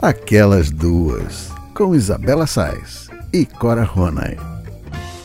[0.00, 4.36] Aquelas Duas, com Isabela Sais e Cora Ronay.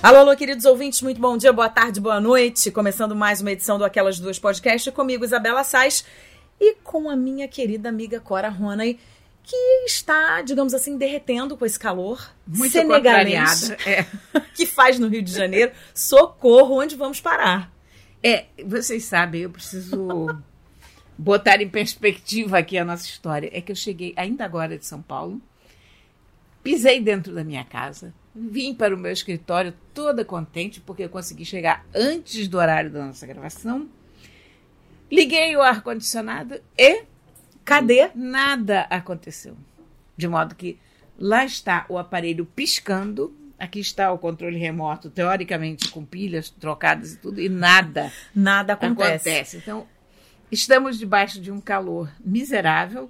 [0.01, 2.71] Alô, alô, queridos ouvintes, muito bom dia, boa tarde, boa noite.
[2.71, 6.03] Começando mais uma edição do Aquelas Duas Podcast comigo, Isabela Sais,
[6.59, 8.97] e com a minha querida amiga Cora Ronay,
[9.43, 9.55] que
[9.85, 14.07] está, digamos assim, derretendo com esse calor muito senegalês é.
[14.55, 15.71] que faz no Rio de Janeiro.
[15.93, 17.71] Socorro, onde vamos parar?
[18.23, 20.35] É, vocês sabem, eu preciso
[21.17, 23.49] botar em perspectiva aqui a nossa história.
[23.53, 25.41] É que eu cheguei ainda agora de São Paulo,
[26.63, 31.45] pisei dentro da minha casa, vim para o meu escritório toda contente porque eu consegui
[31.45, 33.87] chegar antes do horário da nossa gravação.
[35.11, 37.03] Liguei o ar-condicionado e.
[37.63, 38.09] Cadê?
[38.15, 39.55] Nada aconteceu.
[40.17, 40.79] De modo que
[41.17, 43.35] lá está o aparelho piscando.
[43.59, 48.11] Aqui está o controle remoto, teoricamente com pilhas trocadas e tudo, e nada.
[48.35, 49.29] Nada acontece.
[49.29, 49.57] acontece.
[49.57, 49.87] Então,
[50.53, 53.09] estamos debaixo de um calor miserável,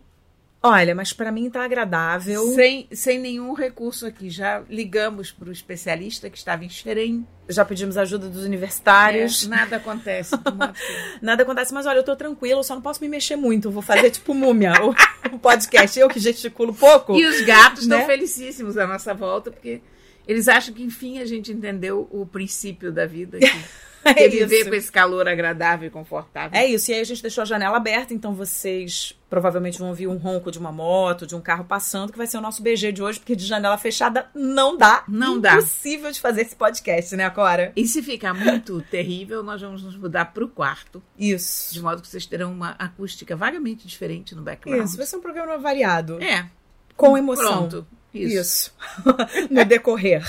[0.65, 2.41] Olha, mas para mim tá agradável.
[2.53, 4.29] Sem, sem nenhum recurso aqui.
[4.29, 7.27] Já ligamos para o especialista que estava em Xerém.
[7.49, 9.43] Já pedimos ajuda dos universitários.
[9.43, 10.33] É, nada acontece.
[11.21, 13.69] nada acontece, mas olha, eu tô tranquilo, só não posso me mexer muito.
[13.69, 15.99] Vou fazer tipo múmia o, o podcast.
[15.99, 17.13] Eu que gesticulo pouco.
[17.13, 18.05] E os gatos estão né?
[18.05, 19.81] felicíssimos à nossa volta, porque
[20.27, 23.37] eles acham que, enfim, a gente entendeu o princípio da vida.
[23.37, 23.47] Aqui.
[24.05, 24.69] É viver isso.
[24.69, 26.57] com esse calor agradável e confortável.
[26.57, 26.91] É isso.
[26.91, 30.51] E aí a gente deixou a janela aberta, então vocês provavelmente vão ouvir um ronco
[30.51, 33.19] de uma moto, de um carro passando, que vai ser o nosso BG de hoje,
[33.19, 35.03] porque de janela fechada não dá.
[35.07, 35.53] Não dá.
[35.53, 37.71] Impossível de fazer esse podcast, né, Cora?
[37.75, 41.01] E se ficar muito terrível, nós vamos nos mudar para o quarto.
[41.17, 41.73] Isso.
[41.73, 44.85] De modo que vocês terão uma acústica vagamente diferente no background.
[44.85, 46.21] Isso, vai ser um programa variado.
[46.21, 46.45] É.
[46.95, 47.69] Com emoção.
[47.69, 47.87] Pronto.
[48.13, 48.37] Isso.
[48.37, 48.73] Isso.
[49.49, 50.23] no decorrer.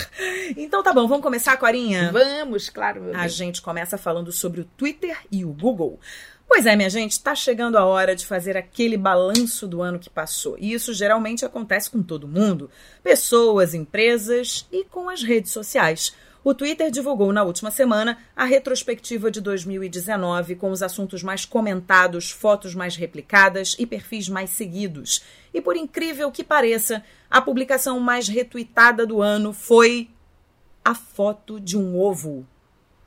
[0.56, 2.10] Então tá bom, vamos começar, Corinha?
[2.12, 3.10] Vamos, claro.
[3.14, 6.00] a gente começa falando sobre o Twitter e o Google.
[6.46, 10.10] Pois é, minha gente, está chegando a hora de fazer aquele balanço do ano que
[10.10, 10.56] passou.
[10.58, 12.70] E isso geralmente acontece com todo mundo:
[13.02, 16.14] pessoas, empresas e com as redes sociais.
[16.44, 22.30] O Twitter divulgou na última semana a retrospectiva de 2019 com os assuntos mais comentados,
[22.30, 25.24] fotos mais replicadas e perfis mais seguidos.
[25.54, 30.10] E por incrível que pareça, a publicação mais retweetada do ano foi
[30.84, 32.46] a foto de um ovo.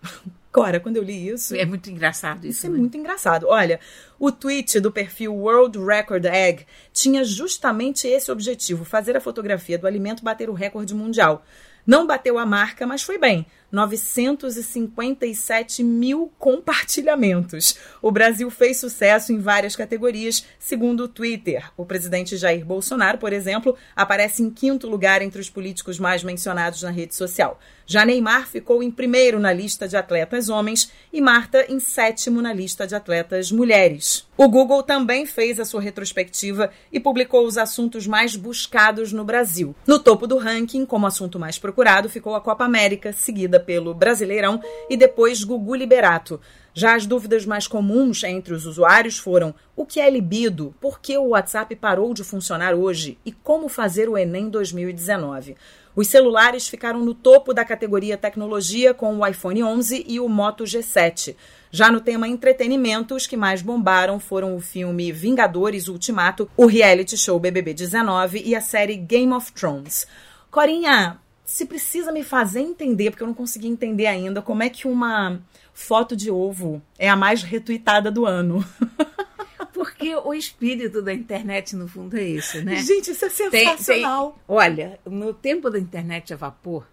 [0.51, 1.55] Cora, quando eu li isso.
[1.55, 2.57] É muito engraçado isso.
[2.57, 2.77] Isso é né?
[2.79, 3.45] muito engraçado.
[3.47, 3.79] Olha,
[4.19, 9.85] o tweet do perfil World Record Egg tinha justamente esse objetivo: fazer a fotografia do
[9.85, 11.45] alimento bater o recorde mundial.
[11.87, 13.45] Não bateu a marca, mas foi bem.
[13.72, 17.78] 957 mil compartilhamentos.
[18.01, 21.72] O Brasil fez sucesso em várias categorias, segundo o Twitter.
[21.75, 26.83] O presidente Jair Bolsonaro, por exemplo, aparece em quinto lugar entre os políticos mais mencionados
[26.83, 27.59] na rede social.
[27.89, 32.51] Já Neymar ficou em primeiro na lista de atletas homens e Marta em sétimo na
[32.51, 34.28] lista de atletas mulheres.
[34.35, 39.73] O Google também fez a sua retrospectiva e publicou os assuntos mais buscados no Brasil.
[39.88, 44.62] No topo do ranking, como assunto mais procurado, ficou a Copa América, seguida pelo Brasileirão
[44.90, 46.40] e depois Gugu Liberato.
[46.73, 50.75] Já as dúvidas mais comuns entre os usuários foram: o que é libido?
[50.79, 53.17] Por que o WhatsApp parou de funcionar hoje?
[53.25, 55.56] E como fazer o Enem 2019?
[55.96, 60.63] Os celulares ficaram no topo da categoria tecnologia com o iPhone 11 e o Moto
[60.63, 61.35] G7.
[61.72, 67.17] Já no tema entretenimento, os que mais bombaram foram o filme Vingadores Ultimato, o reality
[67.17, 70.06] show BBB 19 e a série Game of Thrones.
[70.51, 74.85] Corinha, se precisa me fazer entender, porque eu não consegui entender ainda, como é que
[74.85, 75.40] uma
[75.74, 78.63] foto de ovo é a mais retuitada do ano.
[79.72, 82.78] Porque o espírito da internet, no fundo, é esse, né?
[82.78, 84.31] Gente, isso é sensacional.
[84.31, 86.88] Tem, tem, olha, no tempo da internet a vapor,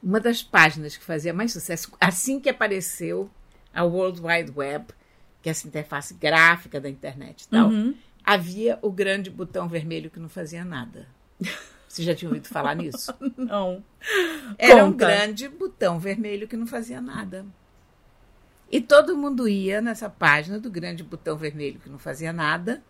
[0.00, 3.28] uma das páginas que fazia mais sucesso, assim que apareceu
[3.74, 4.86] a World Wide Web,
[5.42, 7.92] que é essa interface gráfica da internet e tal, uhum.
[8.24, 11.08] havia o grande botão vermelho que não fazia nada.
[11.92, 13.12] Você já tinha ouvido falar nisso?
[13.36, 13.84] Não.
[14.56, 14.86] Era Conta.
[14.86, 17.44] um grande botão vermelho que não fazia nada.
[18.70, 22.82] E todo mundo ia nessa página do grande botão vermelho que não fazia nada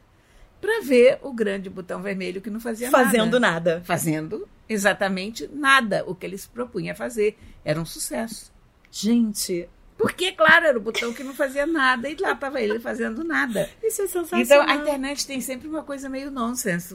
[0.60, 3.74] para ver o grande botão vermelho que não fazia Fazendo nada.
[3.74, 3.82] nada.
[3.84, 6.04] Fazendo exatamente nada.
[6.06, 8.52] O que ele se propunha a fazer era um sucesso.
[8.88, 13.24] Gente, porque, claro, era o botão que não fazia nada e lá estava ele fazendo
[13.24, 13.68] nada.
[13.82, 14.44] Isso é sensacional.
[14.44, 16.94] Então, a internet tem sempre uma coisa meio nonsense.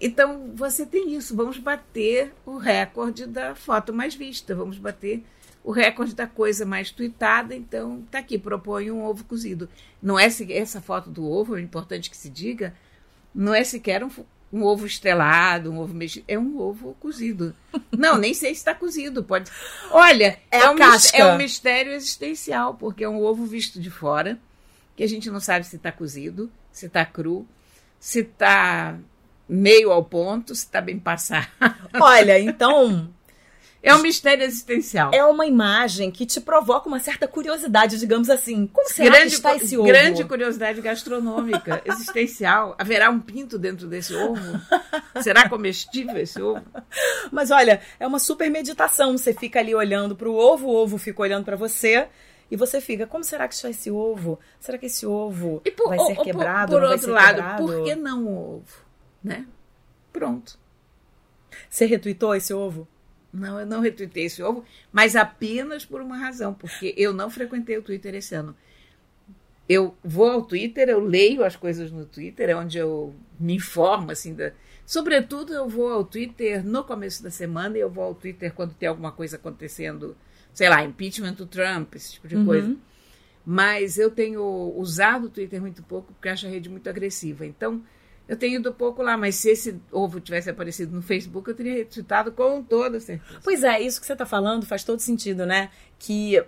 [0.00, 1.36] Então, você tem isso.
[1.36, 4.54] Vamos bater o recorde da foto mais vista.
[4.54, 5.24] Vamos bater
[5.64, 7.54] o recorde da coisa mais tweetada.
[7.54, 9.68] Então, tá aqui, propõe um ovo cozido.
[10.02, 12.74] Não é essa foto do ovo, é importante que se diga,
[13.34, 14.10] não é sequer um,
[14.52, 16.24] um ovo estrelado, um ovo mexido.
[16.28, 17.54] É um ovo cozido.
[17.90, 19.24] Não, nem sei se está cozido.
[19.24, 19.50] Pode.
[19.90, 20.76] Olha, é, é, um,
[21.14, 24.38] é um mistério existencial, porque é um ovo visto de fora,
[24.94, 27.46] que a gente não sabe se está cozido, se está cru,
[27.98, 28.98] se está
[29.48, 31.48] meio ao ponto, se está bem passado.
[32.00, 33.10] Olha, então
[33.84, 35.10] é um mistério existencial.
[35.12, 38.66] É uma imagem que te provoca uma certa curiosidade, digamos assim.
[38.66, 39.86] Como será grande, que está esse ovo?
[39.86, 42.74] Grande curiosidade gastronômica, existencial.
[42.78, 44.40] Haverá um pinto dentro desse ovo?
[45.22, 46.64] será comestível esse ovo?
[47.30, 49.18] Mas olha, é uma super meditação.
[49.18, 52.08] Você fica ali olhando para o ovo, o ovo fica olhando para você.
[52.50, 54.38] E você fica, como será que está esse ovo?
[54.60, 56.72] Será que esse ovo por, vai ser quebrado?
[56.72, 57.62] Por, por outro lado, quebrado?
[57.62, 58.83] por que não o ovo?
[59.24, 59.46] Né?
[60.12, 60.58] Pronto.
[61.70, 62.86] Você retuitou esse ovo?
[63.32, 67.76] Não, eu não retuitei esse ovo, mas apenas por uma razão, porque eu não frequentei
[67.76, 68.54] o Twitter esse ano.
[69.68, 74.10] Eu vou ao Twitter, eu leio as coisas no Twitter, é onde eu me informo,
[74.10, 74.52] assim, da...
[74.84, 78.74] sobretudo eu vou ao Twitter no começo da semana e eu vou ao Twitter quando
[78.74, 80.14] tem alguma coisa acontecendo,
[80.52, 82.44] sei lá, impeachment do Trump, esse tipo de Uhum.
[82.44, 82.76] coisa.
[83.44, 84.42] Mas eu tenho
[84.76, 87.44] usado o Twitter muito pouco porque acho a rede muito agressiva.
[87.44, 87.82] Então,
[88.26, 91.74] eu tenho ido pouco lá, mas se esse ovo tivesse aparecido no Facebook, eu teria
[91.74, 93.40] retweetado com toda certeza.
[93.42, 95.70] Pois é, isso que você está falando faz todo sentido, né?
[95.98, 96.42] Que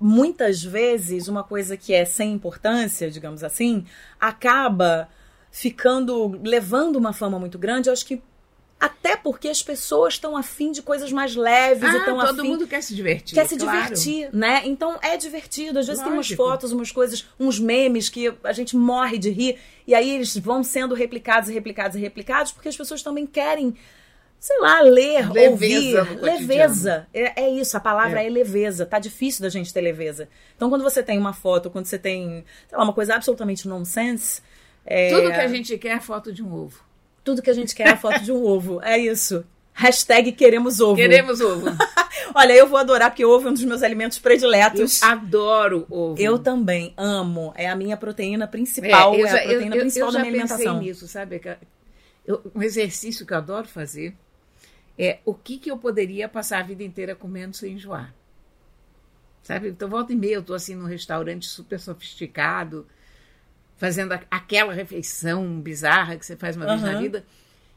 [0.00, 3.84] muitas vezes uma coisa que é sem importância, digamos assim,
[4.18, 5.08] acaba
[5.50, 7.90] ficando levando uma fama muito grande.
[7.90, 8.22] Acho que
[8.80, 12.48] até porque as pessoas estão afim de coisas mais leves Ah, e estão todo afim
[12.48, 13.34] mundo quer se divertir.
[13.34, 13.82] quer se claro.
[13.94, 14.62] divertir, né?
[14.64, 15.80] Então é divertido.
[15.80, 16.44] Às vezes tem umas Lógico.
[16.44, 20.62] fotos, umas coisas, uns memes que a gente morre de rir e aí eles vão
[20.62, 23.74] sendo replicados e replicados e replicados porque as pessoas também querem,
[24.38, 27.06] sei lá, ler, Leveza ouvir, leveza.
[27.12, 28.26] É, é isso, a palavra é.
[28.26, 28.30] É.
[28.30, 28.86] leveza.
[28.86, 30.28] Tá difícil da gente ter leveza.
[30.54, 34.40] Então quando você tem uma foto, quando você tem, sei lá, uma coisa absolutamente nonsense,
[34.86, 36.86] é, Tudo que a gente quer é foto de um ovo.
[37.28, 38.80] Tudo que a gente quer é a foto de um ovo.
[38.82, 39.44] É isso.
[39.74, 40.96] Hashtag queremos ovo.
[40.96, 41.66] Queremos ovo.
[42.34, 45.02] Olha, eu vou adorar, porque ovo é um dos meus alimentos Eu prediletos.
[45.02, 46.18] adoro ovo.
[46.18, 47.52] Eu também amo.
[47.54, 49.14] É a minha proteína principal.
[49.14, 50.74] É, eu a já- proteína eu- eu- principal eu da já minha alimentação.
[50.78, 51.40] pensei nisso, sabe?
[52.26, 54.16] Eu- um exercício que eu adoro fazer
[54.98, 58.12] é o que, que eu poderia passar a vida inteira comendo sem enjoar.
[59.42, 59.68] Sabe?
[59.68, 62.86] Então, volta e meia, eu estou assim num restaurante super sofisticado,
[63.78, 67.24] fazendo aquela refeição bizarra que você faz uma vez na vida.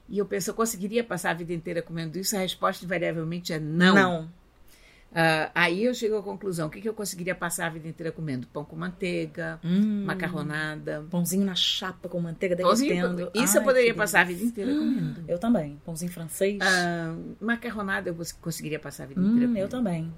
[0.09, 2.35] E eu penso, eu conseguiria passar a vida inteira comendo isso?
[2.35, 3.95] A resposta invariavelmente é não.
[3.95, 4.29] Não.
[5.13, 8.11] Ah, aí eu chego à conclusão: o que, que eu conseguiria passar a vida inteira
[8.13, 8.47] comendo?
[8.47, 10.03] Pão com manteiga, Hum.
[10.05, 11.05] macarronada.
[11.09, 13.29] Pãozinho na chapa com manteiga derretendo.
[13.33, 15.23] Isso Ai, eu poderia passar a vida inteira comendo.
[15.27, 15.81] Eu também.
[15.85, 16.59] Pãozinho francês.
[16.61, 19.57] Ah, macarronada eu cons- conseguiria passar a vida inteira hum, comendo.
[19.59, 20.13] eu também.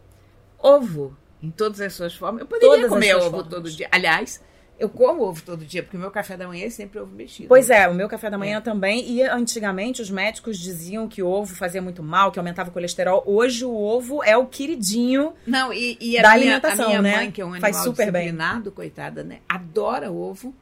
[0.60, 2.42] Ovo, em todas as suas formas.
[2.42, 3.48] Eu poderia Todas as comer ovo formas.
[3.50, 3.88] todo dia.
[3.92, 4.42] Aliás,
[4.84, 7.48] eu como ovo todo dia, porque o meu café da manhã é sempre ovo mexido.
[7.48, 9.10] Pois é, o meu café da manhã também.
[9.10, 13.24] E antigamente os médicos diziam que o ovo fazia muito mal, que aumentava o colesterol.
[13.26, 15.34] Hoje o ovo é o queridinho.
[15.48, 17.16] Não, e, e a, Da minha, alimentação, a minha né?
[17.16, 18.36] mãe, que é um Faz animal super bem.
[18.76, 19.40] coitada, né?
[19.48, 20.54] Adora ovo.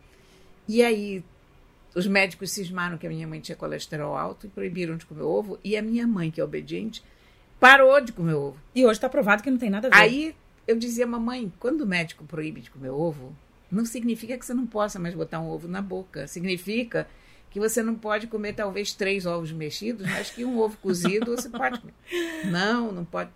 [0.67, 1.23] E aí,
[1.95, 5.57] os médicos cismaram que a minha mãe tinha colesterol alto e proibiram de comer ovo.
[5.63, 7.03] E a minha mãe, que é obediente,
[7.59, 8.57] parou de comer ovo.
[8.75, 9.97] E hoje tá provado que não tem nada a ver.
[9.97, 10.35] Aí
[10.67, 13.35] eu dizia, mamãe, quando o médico proíbe de comer ovo,
[13.71, 16.27] não significa que você não possa mais botar um ovo na boca.
[16.27, 17.07] Significa
[17.49, 21.49] que você não pode comer talvez três ovos mexidos, mas que um ovo cozido você
[21.49, 21.93] pode comer.
[22.49, 23.29] Não, não pode.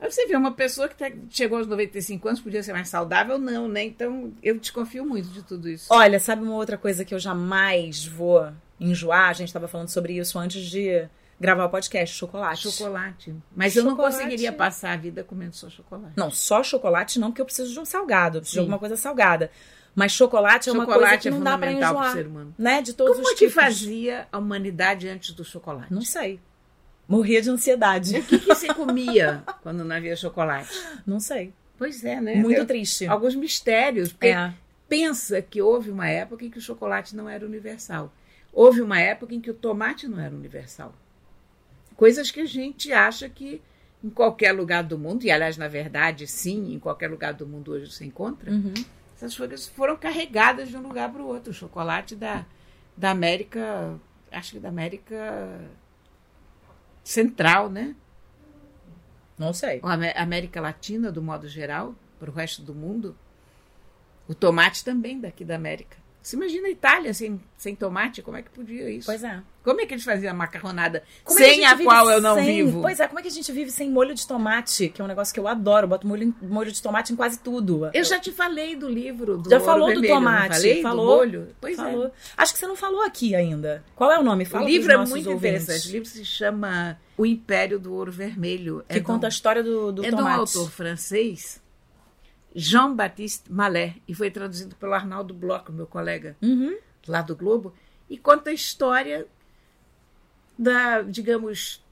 [0.00, 3.36] Aí você vê uma pessoa que tá- chegou aos 95 anos, podia ser mais saudável?
[3.36, 3.82] Não, né?
[3.84, 5.86] Então eu desconfio muito de tudo isso.
[5.90, 8.48] Olha, sabe uma outra coisa que eu jamais vou
[8.78, 9.28] enjoar?
[9.30, 11.08] A gente estava falando sobre isso antes de
[11.40, 12.70] gravar o podcast, chocolate.
[12.70, 13.34] Chocolate.
[13.54, 14.16] Mas eu não Chocolate.
[14.16, 16.14] conseguiria passar a vida comendo só chocolate.
[16.16, 18.60] Não, só chocolate não, porque eu preciso de um salgado, eu preciso de Sim.
[18.60, 19.50] alguma coisa salgada.
[19.94, 22.54] Mas chocolate é uma coisa Chocolate que é não dá pro enjoar, ser humano.
[22.56, 22.80] né?
[22.82, 23.54] De todos Como os é que tipos.
[23.54, 25.92] fazia a humanidade antes do chocolate?
[25.92, 26.38] Não sei.
[27.08, 28.16] Morria de ansiedade.
[28.18, 30.70] O que, que você comia quando não havia chocolate?
[31.06, 31.52] Não sei.
[31.76, 32.34] Pois é, né?
[32.36, 33.06] Muito Eu- triste.
[33.06, 34.12] Alguns mistérios.
[34.12, 34.52] Porque É.
[34.88, 38.12] pensa que houve uma época em que o chocolate não era universal.
[38.52, 40.94] Houve uma época em que o tomate não era universal.
[41.98, 43.60] Coisas que a gente acha que
[44.02, 47.72] em qualquer lugar do mundo, e aliás, na verdade, sim, em qualquer lugar do mundo
[47.72, 48.72] hoje se encontra, Uhum.
[49.16, 51.50] essas coisas foram carregadas de um lugar para o outro.
[51.50, 52.46] O chocolate da,
[52.96, 53.98] da América,
[54.30, 55.60] acho que da América
[57.02, 57.94] Central, né?
[59.38, 59.80] Não sei.
[59.82, 63.16] a Amé- América Latina, do modo geral, para o resto do mundo.
[64.26, 65.96] O tomate também daqui da América.
[66.20, 68.20] Você imagina a Itália sem, sem tomate?
[68.20, 69.06] Como é que podia isso?
[69.06, 69.40] Pois é.
[69.68, 72.34] Como é que eles faziam a macarronada Como é sem a, vive qual eu não
[72.36, 72.80] sem- vivo?
[72.80, 74.88] Pois é, como é que a gente vive sem molho de tomate?
[74.88, 75.84] Que é um negócio que eu adoro.
[75.84, 77.90] Eu boto molho, molho de tomate em quase tudo.
[77.92, 80.82] Eu já te falei do livro do Já falou do Vermelho, não tomate, falei?
[80.82, 81.06] falou.
[81.06, 81.48] Do molho?
[81.60, 82.06] Pois falou.
[82.06, 82.10] é.
[82.36, 83.84] Acho que você não falou aqui ainda.
[83.94, 84.44] Qual é o nome?
[84.44, 85.62] Fala o livro é muito ouvintes.
[85.64, 85.88] interessante.
[85.88, 88.84] O livro se chama O Império do Ouro Vermelho.
[88.88, 90.38] Que é conta a história do, do é de um tomate.
[90.38, 91.60] autor francês,
[92.54, 96.76] Jean-Baptiste Mallet, e foi traduzido pelo Arnaldo Bloch, meu colega Uhum.
[97.06, 97.74] lá do Globo,
[98.08, 99.26] e conta a história
[100.58, 101.82] da, digamos,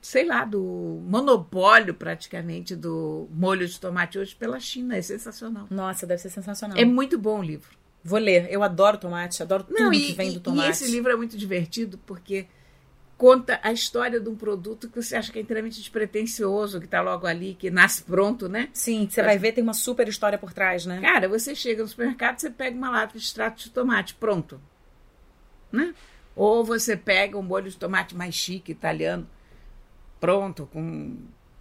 [0.00, 4.96] sei lá, do monopólio praticamente do molho de tomate hoje pela China.
[4.96, 5.66] É sensacional.
[5.70, 6.76] Nossa, deve ser sensacional.
[6.78, 7.76] É muito bom o livro.
[8.02, 8.48] Vou ler.
[8.50, 10.66] Eu adoro tomate, adoro tudo Não, que e, vem do tomate.
[10.66, 12.46] e esse livro é muito divertido porque
[13.16, 17.00] conta a história de um produto que você acha que é inteiramente despretensioso, que está
[17.00, 18.68] logo ali, que nasce pronto, né?
[18.72, 21.00] Sim, você vai ver, tem uma super história por trás, né?
[21.00, 24.60] Cara, você chega no supermercado, você pega uma lata de extrato de tomate, pronto.
[25.70, 25.94] Né?
[26.34, 29.26] Ou você pega um molho de tomate mais chique, italiano,
[30.20, 31.16] pronto, com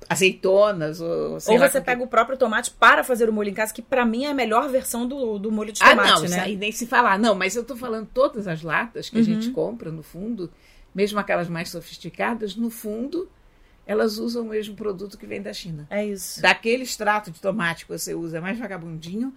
[0.07, 3.81] azeitonas, ou Ou você pega o próprio tomate para fazer o molho em casa, que
[3.81, 6.49] pra mim é a melhor versão do, do molho de Ah, tomate, não, né?
[6.49, 7.19] isso nem se falar.
[7.19, 10.49] Não, mas eu tô falando todas as latas que a gente compra, no fundo,
[10.93, 13.29] mesmo aquelas mais sofisticadas, no fundo,
[13.85, 15.87] elas usam o mesmo produto que vem da China.
[15.89, 16.41] É isso.
[16.41, 19.33] Daquele extrato de tomate que você usa mais vagabundinho,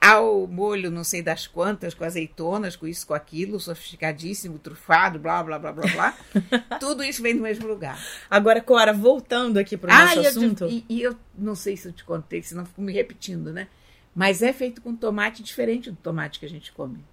[0.00, 5.42] ao molho não sei das quantas, com azeitonas, com isso, com aquilo, sofisticadíssimo, trufado, blá,
[5.42, 6.18] blá, blá, blá, blá.
[6.80, 8.02] Tudo isso vem do mesmo lugar.
[8.30, 10.66] Agora, Cora, voltando aqui pro Ah, nosso e eu, assunto.
[10.68, 13.68] e, e eu não sei se eu te contei, senão fico me repetindo, né?
[14.14, 17.04] Mas é feito com tomate diferente do tomate que a gente come.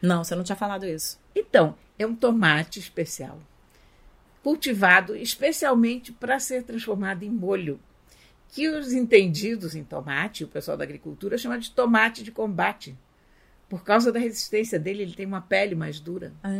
[0.00, 1.18] Não, você não tinha falado isso.
[1.34, 3.38] Então, é um tomate especial,
[4.42, 7.80] cultivado especialmente para ser transformado em molho,
[8.48, 12.96] que os entendidos em tomate, o pessoal da agricultura, chama de tomate de combate.
[13.68, 16.32] Por causa da resistência dele, ele tem uma pele mais dura.
[16.42, 16.50] Ah.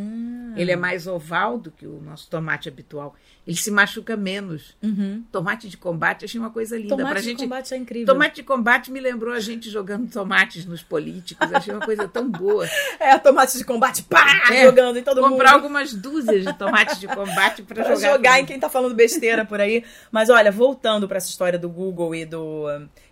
[0.56, 3.14] Ele é mais oval do que o nosso tomate habitual.
[3.46, 4.76] Ele se machuca menos.
[4.82, 5.22] Uhum.
[5.30, 6.96] Tomate de combate, achei uma coisa linda.
[6.96, 7.42] Tomate pra de gente...
[7.44, 8.06] combate é incrível.
[8.12, 11.52] Tomate de combate me lembrou a gente jogando tomates nos políticos.
[11.52, 12.66] Achei uma coisa tão boa.
[12.98, 15.62] É, tomate de combate, pá, É, jogando em todo comprar mundo.
[15.62, 19.44] algumas dúzias de tomates de combate para Pra jogar, jogar, em quem tá falando besteira
[19.44, 19.84] por aí.
[20.10, 22.64] Mas olha, voltando pra essa história do Google e do,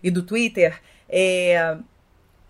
[0.03, 1.77] e do Twitter, é,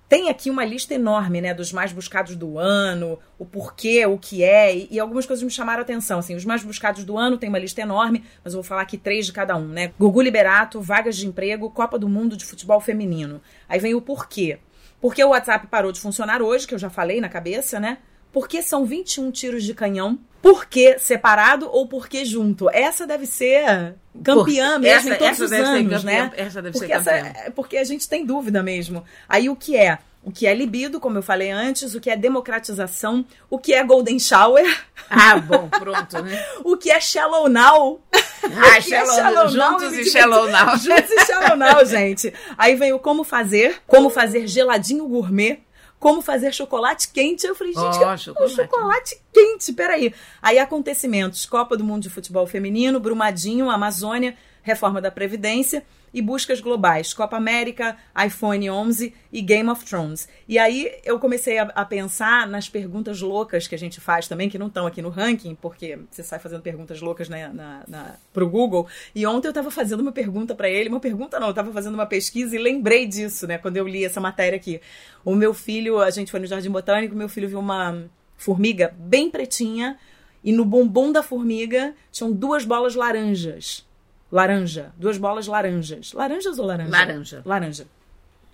[0.07, 4.43] tem aqui uma lista enorme, né, dos mais buscados do ano, o porquê, o que
[4.43, 6.19] é, e, e algumas coisas me chamaram a atenção.
[6.19, 8.97] Assim, os mais buscados do ano tem uma lista enorme, mas eu vou falar aqui
[8.97, 9.93] três de cada um, né?
[9.99, 13.41] Gugu Liberato, vagas de emprego, Copa do Mundo de futebol feminino.
[13.67, 14.59] Aí vem o porquê.
[15.01, 17.97] Porque o WhatsApp parou de funcionar hoje, que eu já falei na cabeça, né?
[18.35, 20.19] Porque são 21 tiros de canhão.
[20.41, 22.69] Por que separado ou por que junto?
[22.69, 26.31] Essa deve ser campeã Por- mesmo essa- em todos os ser anos, campeã, né?
[26.35, 27.41] essa deve ser porque essa- campeã.
[27.45, 29.05] é porque a gente tem dúvida mesmo.
[29.29, 29.99] Aí o que é?
[30.21, 33.83] O que é libido, como eu falei antes, o que é democratização, o que é
[33.83, 34.65] golden shower,
[35.09, 36.43] Ah, bom, pronto, né?
[36.65, 38.01] o que é shallow now.
[38.45, 39.49] Ah, que é shallow, shallow now
[39.79, 40.77] juntos e e shallow now.
[40.77, 42.31] Juntos e shallow now, gente.
[42.55, 45.61] Aí vem o como fazer, como fazer geladinho gourmet,
[45.99, 47.45] como fazer chocolate quente.
[47.47, 48.55] Eu falei, gente, Ó, que- o chocolate.
[48.55, 50.13] chocolate quente, peraí.
[50.41, 56.59] Aí acontecimentos, Copa do Mundo de Futebol Feminino, Brumadinho, Amazônia, reforma da Previdência e buscas
[56.59, 57.95] globais, Copa América,
[58.25, 60.27] iPhone 11 e Game of Thrones.
[60.47, 64.49] E aí eu comecei a, a pensar nas perguntas loucas que a gente faz também,
[64.49, 68.15] que não estão aqui no ranking, porque você sai fazendo perguntas loucas na, na, na,
[68.33, 68.87] pro Google.
[69.13, 71.93] E ontem eu estava fazendo uma pergunta para ele, uma pergunta não, eu estava fazendo
[71.93, 74.81] uma pesquisa e lembrei disso, né, quando eu li essa matéria aqui.
[75.23, 78.03] O meu filho, a gente foi no Jardim Botânico, meu filho viu uma
[78.35, 79.99] formiga bem pretinha
[80.43, 83.85] e no bumbum da formiga tinham duas bolas laranjas.
[84.31, 86.13] Laranja, duas bolas laranjas.
[86.13, 86.91] Laranjas ou laranja?
[86.91, 87.41] Laranja.
[87.45, 87.87] Laranja.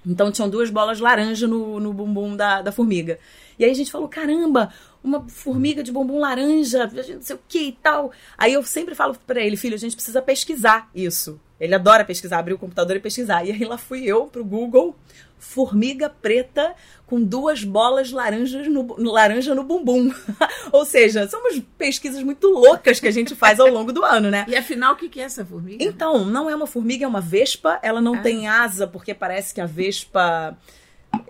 [0.05, 3.19] Então tinham duas bolas laranja no, no bumbum da, da formiga.
[3.57, 4.73] E aí a gente falou: caramba,
[5.03, 8.11] uma formiga de bumbum laranja, não sei o que e tal.
[8.37, 11.39] Aí eu sempre falo pra ele: filho, a gente precisa pesquisar isso.
[11.59, 13.45] Ele adora pesquisar, abrir o computador e pesquisar.
[13.45, 14.95] E aí lá fui eu pro Google:
[15.41, 16.74] formiga preta
[17.07, 20.13] com duas bolas laranjas no, laranja no bumbum.
[20.71, 24.29] Ou seja, são umas pesquisas muito loucas que a gente faz ao longo do ano,
[24.29, 24.45] né?
[24.48, 25.83] E afinal, o que é essa formiga?
[25.83, 27.79] Então, não é uma formiga, é uma vespa.
[27.81, 28.21] Ela não Ah.
[28.21, 30.55] tem asa, porque parece que a vespa.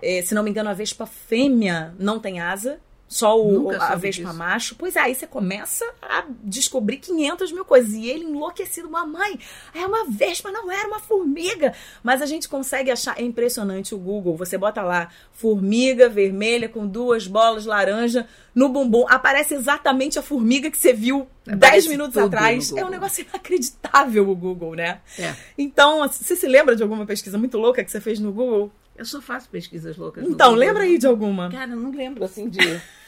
[0.00, 2.78] eh, se não me engano, a vespa fêmea não tem asa.
[3.12, 4.34] Só o, a vespa disso.
[4.34, 4.74] macho.
[4.74, 7.92] Pois é, aí você começa a descobrir 500 mil coisas.
[7.92, 9.38] E ele enlouquecido, mamãe,
[9.74, 11.74] é uma vespa, não era uma formiga.
[12.02, 14.34] Mas a gente consegue achar, é impressionante o Google.
[14.38, 19.04] Você bota lá, formiga vermelha com duas bolas laranja no bumbum.
[19.06, 22.72] Aparece exatamente a formiga que você viu 10 Aparece minutos atrás.
[22.72, 25.02] É um negócio inacreditável o Google, né?
[25.18, 25.34] É.
[25.58, 28.72] Então, você se lembra de alguma pesquisa muito louca que você fez no Google?
[29.02, 30.24] Eu só faço pesquisas loucas.
[30.24, 31.50] Então, lembra aí de alguma?
[31.50, 32.60] Cara, eu não lembro assim de.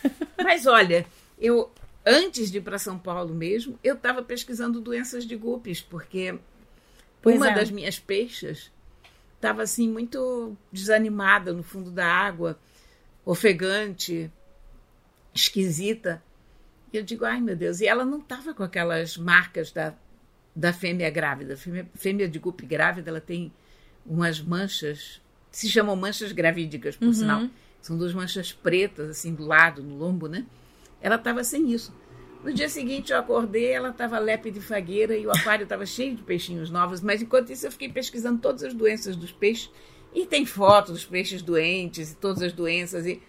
[0.42, 1.06] Mas olha,
[1.38, 1.70] eu
[2.04, 6.36] antes de ir para São Paulo mesmo, eu estava pesquisando doenças de guppies, porque
[7.22, 7.54] Pois uma é.
[7.54, 8.72] das minhas peixes
[9.36, 12.58] estava assim muito desanimada no fundo da água,
[13.24, 14.28] ofegante,
[15.32, 16.20] esquisita.
[16.92, 19.94] E eu digo, ai meu Deus, e ela não estava com aquelas marcas da,
[20.56, 21.56] da fêmea grávida.
[21.56, 23.52] Fêmea, fêmea de guppy grávida, ela tem
[24.04, 25.22] umas manchas,
[25.56, 27.42] se chamam manchas gravídicas, por sinal.
[27.80, 30.44] São duas manchas pretas, assim, do lado, no lombo, né?
[31.00, 31.94] Ela estava sem isso.
[32.42, 36.16] No dia seguinte eu acordei, ela estava lépe de fagueira e o aquário estava cheio
[36.16, 39.70] de peixinhos novos, mas enquanto isso eu fiquei pesquisando todas as doenças dos peixes
[40.14, 43.22] e tem fotos dos peixes doentes e todas as doenças e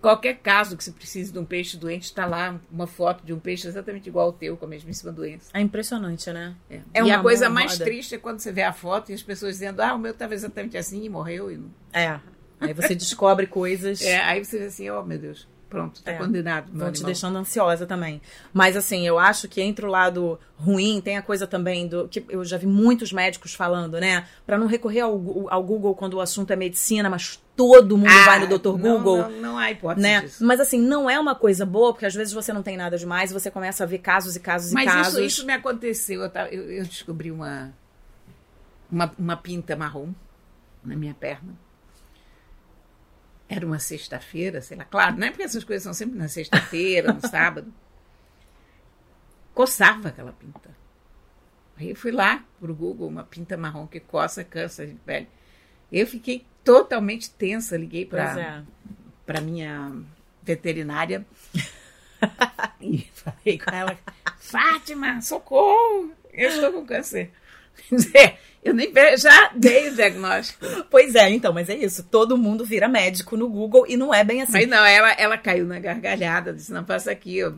[0.00, 3.38] qualquer caso que se precise de um peixe doente está lá uma foto de um
[3.38, 5.50] peixe exatamente igual ao teu com a mesmíssima doença.
[5.52, 6.54] É impressionante, né?
[6.68, 6.80] É.
[6.94, 9.54] É e a coisa mais triste é quando você vê a foto e as pessoas
[9.54, 11.50] dizendo, ah, o meu estava exatamente assim e morreu.
[11.50, 11.70] E não...
[11.92, 12.20] É.
[12.60, 14.02] Aí você descobre coisas.
[14.02, 15.48] É, aí você vê assim, oh meu Deus.
[15.70, 16.68] Pronto, tá é, condenado.
[16.74, 18.20] Vão te deixando ansiosa também.
[18.52, 22.08] Mas assim, eu acho que entre o lado ruim, tem a coisa também do.
[22.08, 24.26] que eu já vi muitos médicos falando, né?
[24.44, 28.24] Para não recorrer ao, ao Google quando o assunto é medicina, mas todo mundo ah,
[28.24, 28.70] vai no Dr.
[28.70, 29.18] Google.
[29.18, 30.22] Não, não, não há hipótese né?
[30.22, 30.44] disso.
[30.44, 33.30] Mas assim, não é uma coisa boa, porque às vezes você não tem nada demais
[33.30, 35.02] e você começa a ver casos e casos mas e casos.
[35.04, 36.22] Mas isso, isso me aconteceu.
[36.22, 37.72] Eu, eu, eu descobri uma,
[38.90, 40.08] uma, uma pinta marrom
[40.84, 41.69] na minha perna
[43.50, 47.12] era uma sexta-feira, sei lá, claro, não é porque essas coisas são sempre na sexta-feira,
[47.12, 47.74] no sábado.
[49.52, 50.70] Coçava aquela pinta.
[51.76, 55.28] Aí eu fui lá pro Google, uma pinta marrom que coça, cansa de pele.
[55.90, 58.62] Eu fiquei totalmente tensa, liguei para é.
[59.26, 60.00] para minha
[60.42, 61.26] veterinária
[62.80, 63.98] e falei com ela:
[64.38, 67.32] Fátima, socorro, eu estou com câncer.
[68.62, 70.66] Eu nem já dei o diagnóstico.
[70.90, 72.04] Pois é, então, mas é isso.
[72.04, 74.52] Todo mundo vira médico no Google e não é bem assim.
[74.52, 77.38] Mas não, ela, ela caiu na gargalhada, disse: não passa aqui.
[77.38, 77.56] Eu...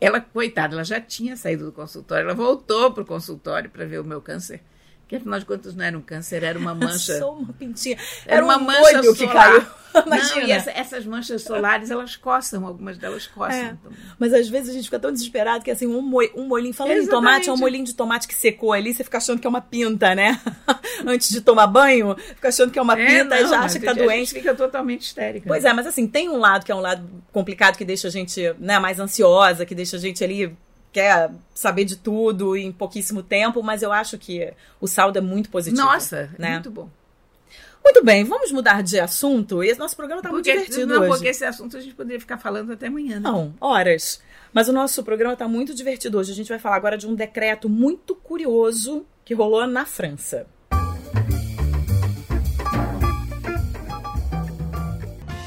[0.00, 4.00] Ela, coitada, ela já tinha saído do consultório, ela voltou para o consultório para ver
[4.00, 4.62] o meu câncer
[5.06, 7.18] que afinal de contas não era um câncer, era uma mancha.
[7.18, 7.96] Só uma pintinha.
[8.26, 9.16] Era, era uma um mancha solar.
[9.16, 9.66] que caiu.
[10.06, 13.56] Não, e essa, essas manchas solares, elas coçam, algumas delas coçam.
[13.56, 13.76] É.
[14.18, 16.96] Mas às vezes a gente fica tão desesperado que assim, um, mo um molhinho, falando
[16.96, 17.06] Exatamente.
[17.06, 19.50] em tomate, é um molhinho de tomate que secou ali, você fica achando que é
[19.50, 20.40] uma pinta, né?
[21.06, 23.78] Antes de tomar banho, fica achando que é uma é, pinta não, e já acha
[23.78, 24.10] que tá doente.
[24.10, 25.46] A gente fica totalmente histérica.
[25.46, 28.10] Pois é, mas assim, tem um lado que é um lado complicado que deixa a
[28.10, 30.56] gente né, mais ansiosa, que deixa a gente ali
[30.94, 35.50] quer saber de tudo em pouquíssimo tempo, mas eu acho que o saldo é muito
[35.50, 35.84] positivo.
[35.84, 36.52] Nossa, né?
[36.52, 36.88] muito bom.
[37.82, 39.62] Muito bem, vamos mudar de assunto.
[39.62, 41.08] Esse nosso programa está muito divertido não, hoje.
[41.10, 43.16] Porque esse assunto a gente poderia ficar falando até amanhã.
[43.16, 43.20] Né?
[43.20, 44.22] Não, horas.
[44.54, 46.30] Mas o nosso programa está muito divertido hoje.
[46.30, 50.46] A gente vai falar agora de um decreto muito curioso que rolou na França.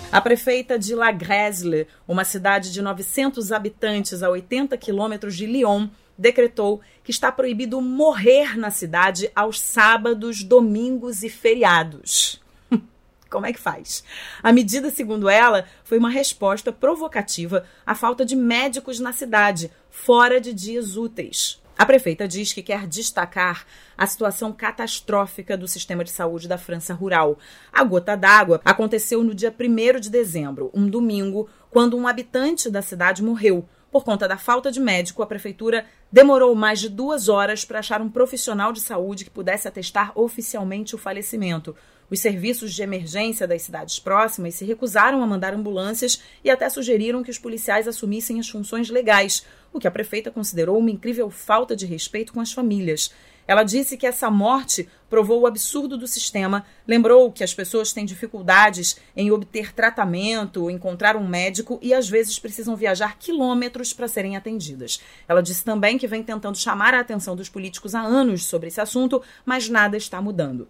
[0.10, 5.90] A prefeita de La Gresle, uma cidade de 900 habitantes a 80 quilômetros de Lyon,
[6.18, 12.42] decretou que está proibido morrer na cidade aos sábados, domingos e feriados.
[13.30, 14.02] Como é que faz?
[14.42, 20.40] A medida, segundo ela, foi uma resposta provocativa à falta de médicos na cidade, fora
[20.40, 21.62] de dias úteis.
[21.78, 23.64] A prefeita diz que quer destacar
[23.96, 27.38] a situação catastrófica do sistema de saúde da França rural.
[27.72, 32.82] A gota d'água aconteceu no dia 1 de dezembro, um domingo, quando um habitante da
[32.82, 33.70] cidade morreu.
[33.92, 38.02] Por conta da falta de médico, a prefeitura demorou mais de duas horas para achar
[38.02, 41.76] um profissional de saúde que pudesse atestar oficialmente o falecimento.
[42.10, 47.22] Os serviços de emergência das cidades próximas se recusaram a mandar ambulâncias e até sugeriram
[47.22, 51.76] que os policiais assumissem as funções legais, o que a prefeita considerou uma incrível falta
[51.76, 53.12] de respeito com as famílias.
[53.48, 58.06] Ela disse que essa morte provou o absurdo do sistema, lembrou que as pessoas têm
[58.06, 64.36] dificuldades em obter tratamento, encontrar um médico e às vezes precisam viajar quilômetros para serem
[64.36, 65.00] atendidas.
[65.28, 68.82] Ela disse também que vem tentando chamar a atenção dos políticos há anos sobre esse
[68.82, 70.68] assunto, mas nada está mudando.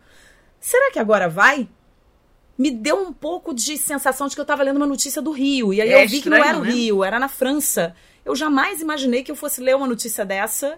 [0.60, 1.68] Será que agora vai?
[2.58, 5.74] Me deu um pouco de sensação de que eu estava lendo uma notícia do Rio.
[5.74, 6.72] E aí é eu vi estranho, que não era o né?
[6.72, 7.96] Rio, era na França.
[8.28, 10.78] Eu jamais imaginei que eu fosse ler uma notícia dessa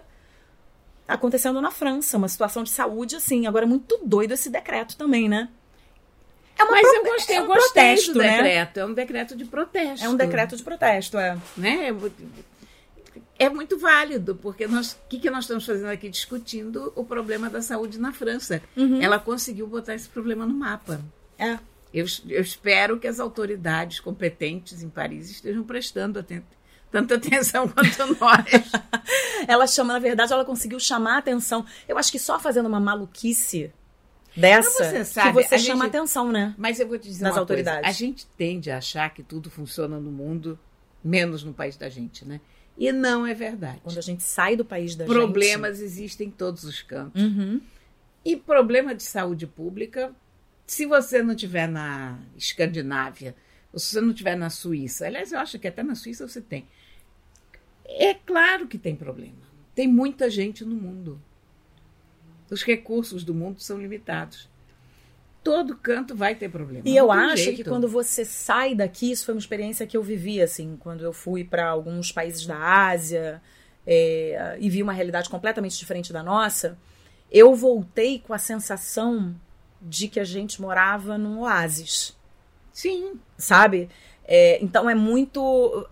[1.08, 3.48] acontecendo na França, uma situação de saúde assim.
[3.48, 5.48] Agora é muito doido esse decreto também, né?
[6.56, 6.96] É uma Mas pro...
[6.96, 8.36] eu gostei, é um eu gostei protesto, do né?
[8.36, 8.78] decreto.
[8.78, 10.06] É um decreto de protesto.
[10.06, 11.36] É um decreto de protesto, é.
[11.56, 11.88] Né?
[13.36, 16.08] é muito válido, porque nós, o que, que nós estamos fazendo aqui?
[16.08, 18.62] Discutindo o problema da saúde na França.
[18.76, 19.02] Uhum.
[19.02, 21.00] Ela conseguiu botar esse problema no mapa.
[21.36, 21.58] É.
[21.92, 26.59] Eu, eu espero que as autoridades competentes em Paris estejam prestando atenção
[26.90, 28.44] tanta atenção quanto nós.
[29.46, 31.64] ela chama, na verdade, ela conseguiu chamar a atenção.
[31.88, 33.72] Eu acho que só fazendo uma maluquice
[34.36, 36.54] dessa você sabe, que você chama gente, atenção, né?
[36.56, 37.80] Mas eu vou te dizer nas uma autoridades.
[37.82, 37.90] Coisa.
[37.90, 40.58] A gente tende a achar que tudo funciona no mundo,
[41.02, 42.40] menos no país da gente, né?
[42.76, 43.80] E não é verdade.
[43.82, 45.86] Quando a gente sai do país da Problemas gente...
[45.86, 47.22] existem em todos os cantos.
[47.22, 47.60] Uhum.
[48.24, 50.14] E problema de saúde pública,
[50.66, 53.34] se você não tiver na Escandinávia,
[53.72, 56.40] ou se você não tiver na Suíça, aliás, eu acho que até na Suíça você
[56.40, 56.66] tem.
[57.84, 59.40] É claro que tem problema.
[59.74, 61.20] Tem muita gente no mundo.
[62.50, 64.48] Os recursos do mundo são limitados.
[65.42, 66.82] todo canto vai ter problema.
[66.86, 67.56] E eu acho jeito.
[67.56, 71.12] que quando você sai daqui, isso foi uma experiência que eu vivi, assim, quando eu
[71.12, 73.40] fui para alguns países da Ásia
[73.86, 76.78] é, e vi uma realidade completamente diferente da nossa,
[77.30, 79.34] eu voltei com a sensação
[79.80, 82.16] de que a gente morava num oásis.
[82.72, 83.18] Sim.
[83.38, 83.88] Sabe?
[84.24, 85.86] É, então é muito.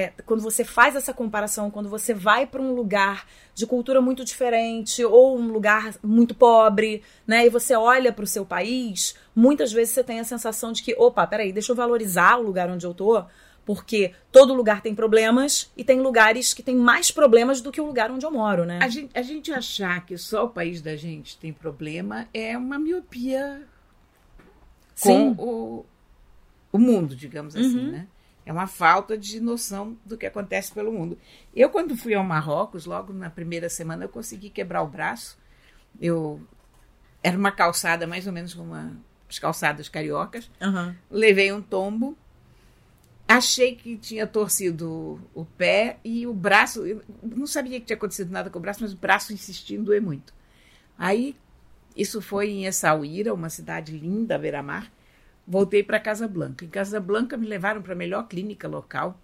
[0.00, 4.24] É, quando você faz essa comparação, quando você vai para um lugar de cultura muito
[4.24, 9.72] diferente ou um lugar muito pobre, né, e você olha para o seu país, muitas
[9.72, 12.86] vezes você tem a sensação de que, opa, peraí, deixa eu valorizar o lugar onde
[12.86, 13.24] eu tô,
[13.66, 17.86] porque todo lugar tem problemas e tem lugares que tem mais problemas do que o
[17.86, 18.78] lugar onde eu moro, né?
[18.80, 22.78] A gente, a gente achar que só o país da gente tem problema é uma
[22.78, 23.66] miopia
[24.94, 25.34] Sim.
[25.34, 25.86] com o,
[26.70, 27.90] o mundo, digamos assim, uhum.
[27.90, 28.06] né?
[28.48, 31.18] É uma falta de noção do que acontece pelo mundo.
[31.54, 35.36] Eu, quando fui ao Marrocos, logo na primeira semana, eu consegui quebrar o braço.
[36.00, 36.40] Eu
[37.22, 38.96] era uma calçada mais ou menos como uma,
[39.28, 40.50] as calçadas cariocas.
[40.62, 40.94] Uhum.
[41.10, 42.16] Levei um tombo
[43.28, 46.82] Achei que tinha torcido o pé e o braço.
[47.22, 50.32] Não sabia que tinha acontecido nada com o braço, mas o braço insistindo doer muito.
[50.96, 51.36] Aí,
[51.94, 54.90] isso foi em Essaouira, uma cidade linda, beira-mar.
[55.50, 56.64] Voltei para Casa Blanca.
[56.64, 59.18] Em Casa Blanca me levaram para a melhor clínica local.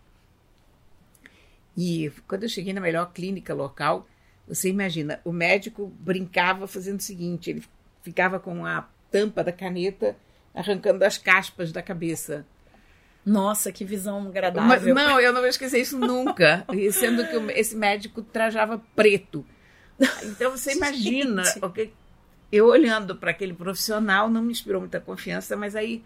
[1.77, 4.09] E quando eu cheguei na melhor clínica local,
[4.49, 7.63] você imagina, o médico brincava fazendo o seguinte: ele
[8.03, 10.17] ficava com a tampa da caneta
[10.55, 12.47] arrancando as caspas da cabeça
[13.25, 14.69] nossa, que visão agradável.
[14.69, 16.65] Mas, não, eu não vou esquecer isso nunca.
[16.93, 19.45] Sendo que esse médico trajava preto.
[20.23, 21.93] Então você imagina, okay,
[22.53, 26.05] eu olhando para aquele profissional não me inspirou muita confiança, mas aí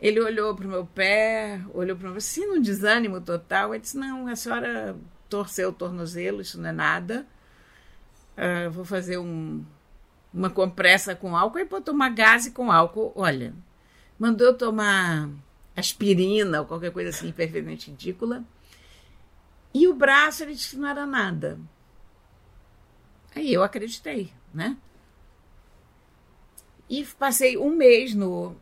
[0.00, 3.74] ele olhou para o meu pé, olhou para o meu assim, num desânimo total.
[3.74, 4.96] Ele disse: Não, a senhora
[5.28, 7.26] torceu o tornozelo, isso não é nada.
[8.36, 9.64] Uh, vou fazer um,
[10.32, 13.12] uma compressa com álcool e vou tomar gás com álcool.
[13.16, 13.52] Olha,
[14.18, 15.28] mandou eu tomar
[15.76, 18.44] aspirina ou qualquer coisa assim perfeitamente ridícula.
[19.74, 21.58] E o braço ele disse que não era nada.
[23.34, 24.76] Aí eu acreditei, né?
[26.88, 28.56] E passei um mês no,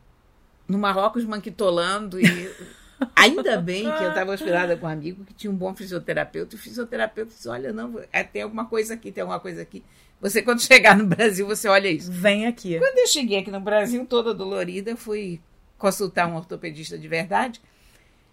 [0.69, 2.27] no Marrocos manquitolando e
[3.15, 6.55] ainda bem que eu estava hospedada com um amigo que tinha um bom fisioterapeuta.
[6.55, 9.83] E o fisioterapeuta disse, olha, não, é, tem alguma coisa aqui, tem alguma coisa aqui.
[10.21, 12.11] Você, quando chegar no Brasil, você olha isso.
[12.11, 12.79] Vem aqui.
[12.79, 15.41] Quando eu cheguei aqui no Brasil, toda dolorida, fui
[15.77, 17.61] consultar um ortopedista de verdade.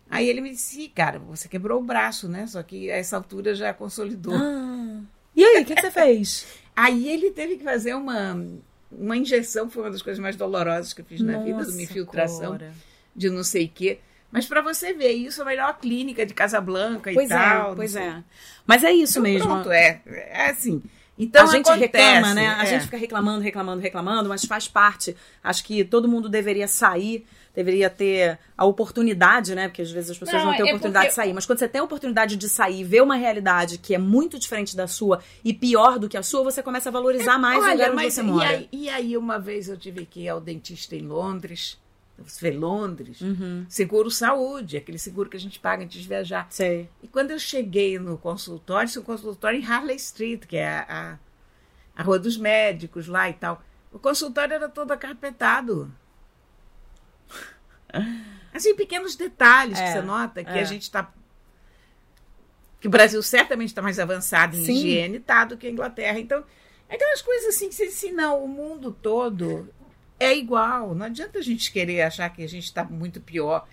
[0.09, 2.47] Aí ele me disse, cara, você quebrou o braço, né?
[2.47, 4.35] Só que a essa altura já consolidou.
[4.35, 5.01] Ah.
[5.35, 6.45] E aí, o que, que, você fez?
[6.75, 8.39] Aí ele teve que fazer uma,
[8.97, 11.71] uma injeção, foi uma das coisas mais dolorosas que eu fiz na Nossa, vida, de
[11.71, 12.73] uma infiltração cora.
[13.15, 13.99] de não sei o quê.
[14.31, 17.75] Mas para você ver, isso é a melhor clínica de Casablanca pois e é, tal.
[17.75, 18.23] Pois é.
[18.65, 19.47] Mas é isso então, mesmo.
[19.47, 20.81] Pronto, é, é assim.
[21.17, 22.47] Então a gente acontece, reclama, né?
[22.47, 22.65] A é.
[22.65, 25.15] gente fica reclamando, reclamando, reclamando, mas faz parte.
[25.43, 29.67] Acho que todo mundo deveria sair, deveria ter a oportunidade, né?
[29.67, 31.09] Porque às vezes as pessoas não, não têm a é oportunidade porque...
[31.09, 31.33] de sair.
[31.33, 34.39] Mas quando você tem a oportunidade de sair e ver uma realidade que é muito
[34.39, 37.69] diferente da sua e pior do que a sua, você começa a valorizar mais Olha,
[37.69, 38.51] o lugar onde você mora.
[38.51, 41.77] E aí, e aí, uma vez eu tive que ir ao dentista em Londres.
[42.17, 43.65] Você vê Londres, uhum.
[43.67, 46.45] seguro saúde, aquele seguro que a gente paga antes de viajar.
[46.49, 46.89] Sei.
[47.01, 50.67] E quando eu cheguei no consultório, isso é um consultório em Harley Street, que é
[50.67, 51.17] a, a,
[52.01, 53.63] a Rua dos Médicos lá e tal.
[53.91, 55.91] O consultório era todo acarpetado.
[58.53, 60.61] Assim, pequenos detalhes é, que você nota que é.
[60.61, 61.11] a gente está.
[62.79, 64.73] Que o Brasil certamente está mais avançado em Sim.
[64.73, 66.19] higiene tá, do que a Inglaterra.
[66.19, 66.43] Então,
[66.87, 69.67] é aquelas coisas assim que você diz assim, não, o mundo todo
[70.23, 70.95] é igual.
[70.95, 73.67] Não adianta a gente querer achar que a gente está muito pior.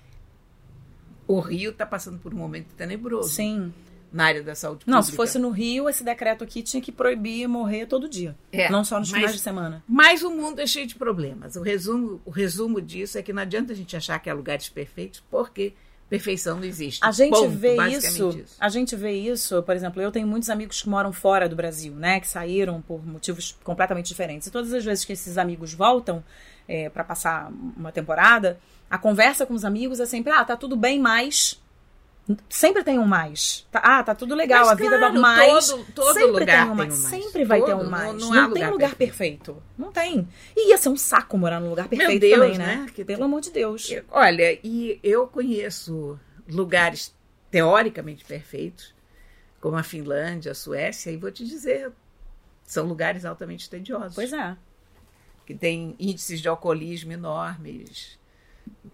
[1.27, 3.29] O Rio está passando por um momento tenebroso.
[3.29, 3.73] Sim
[4.13, 4.97] na área da saúde pública.
[4.97, 8.37] Não, se fosse no Rio, esse decreto aqui tinha que proibir morrer todo dia.
[8.53, 9.85] É, não só nos mas, finais de semana.
[9.87, 11.57] Mas o mundo é cheio de problemas.
[11.57, 14.69] O resumo, o resumo disso é que não adianta a gente achar que há lugares
[14.69, 15.75] perfeitos, porque
[16.11, 16.99] perfeição não existe.
[17.03, 20.51] A gente Ponto, vê isso, isso, A gente vê isso, por exemplo, eu tenho muitos
[20.51, 22.19] amigos que moram fora do Brasil, né?
[22.19, 24.49] Que saíram por motivos completamente diferentes.
[24.49, 26.23] E todas as vezes que esses amigos voltam
[26.67, 28.59] é, para passar uma temporada,
[28.91, 31.63] a conversa com os amigos é sempre, ah, tá tudo bem, mas
[32.49, 33.67] Sempre tem um mais.
[33.71, 35.69] Tá, ah, tá tudo legal, Mas, a vida claro, dá mais.
[35.69, 36.99] Todo, todo sempre lugar tem um mais.
[36.99, 37.25] um mais.
[37.25, 38.13] Sempre vai todo, ter um mais.
[38.13, 39.55] Não, não, não tem lugar lugar perfeito.
[39.55, 39.63] perfeito.
[39.77, 40.29] Não tem.
[40.57, 42.87] E ia ser um saco morar num lugar perfeito Deus, também, né?
[42.97, 43.05] né?
[43.05, 43.91] Pelo amor de Deus.
[44.11, 47.15] Olha, e eu conheço lugares
[47.51, 48.95] teoricamente perfeitos,
[49.61, 51.93] como a Finlândia, a Suécia, e vou te dizer,
[52.65, 54.15] são lugares altamente tediosos.
[54.15, 54.57] Pois é.
[55.45, 58.20] Que tem índices de alcoolismo enormes,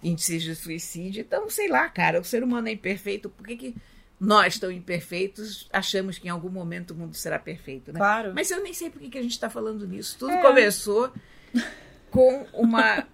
[0.03, 1.21] índices de suicídio.
[1.21, 3.29] Então, sei lá, cara, o ser humano é imperfeito.
[3.29, 3.75] Por que, que
[4.19, 7.99] nós, tão imperfeitos, achamos que em algum momento o mundo será perfeito, né?
[7.99, 8.33] Claro.
[8.35, 10.17] Mas eu nem sei por que, que a gente está falando nisso.
[10.19, 10.43] Tudo é.
[10.43, 11.13] começou
[12.11, 13.07] com uma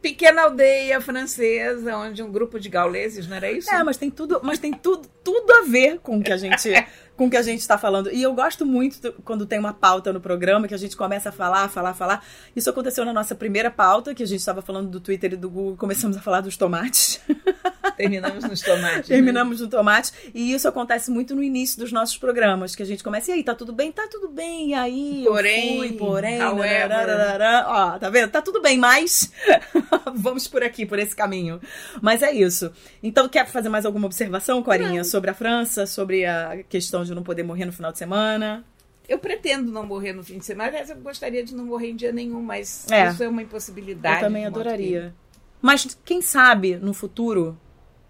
[0.00, 3.70] pequena aldeia francesa, onde um grupo de gauleses, não era isso?
[3.70, 6.70] É, mas tem tudo, mas tem tudo, tudo a ver com o que a gente
[7.16, 8.10] com o que a gente está falando.
[8.10, 11.32] E eu gosto muito quando tem uma pauta no programa que a gente começa a
[11.32, 12.24] falar, falar, falar.
[12.54, 15.48] Isso aconteceu na nossa primeira pauta, que a gente estava falando do Twitter e do
[15.48, 17.20] Google, começamos a falar dos tomates.
[17.96, 19.08] Terminamos nos tomates.
[19.08, 19.16] Né?
[19.16, 19.64] Terminamos né?
[19.64, 20.12] no tomate.
[20.34, 23.44] E isso acontece muito no início dos nossos programas, que a gente começa, e aí,
[23.44, 23.92] tá tudo bem?
[23.92, 25.22] Tá tudo bem, e aí?
[25.24, 28.30] Porém, fui, porém, ó, tá vendo?
[28.30, 29.30] Tá tudo bem, mas
[30.14, 31.60] vamos por aqui, por esse caminho.
[32.00, 32.72] Mas é isso.
[33.02, 35.04] Então, quer fazer mais alguma observação, Corinha, não.
[35.04, 38.64] sobre a França, sobre a questão de não poder morrer no final de semana?
[39.08, 41.96] Eu pretendo não morrer no fim de semana, aliás, eu gostaria de não morrer em
[41.96, 43.08] dia nenhum, mas é.
[43.08, 44.16] isso é uma impossibilidade.
[44.16, 45.14] Eu também adoraria.
[45.60, 47.58] Mas quem sabe no futuro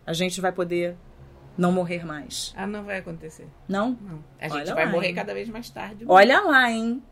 [0.06, 0.96] a gente vai poder
[1.56, 2.52] não morrer mais.
[2.56, 3.46] Ah, não vai acontecer.
[3.68, 3.98] Não?
[4.00, 4.24] Não.
[4.38, 5.14] A gente Olha vai lá, morrer hein?
[5.14, 6.04] cada vez mais tarde.
[6.06, 7.02] Olha lá, hein?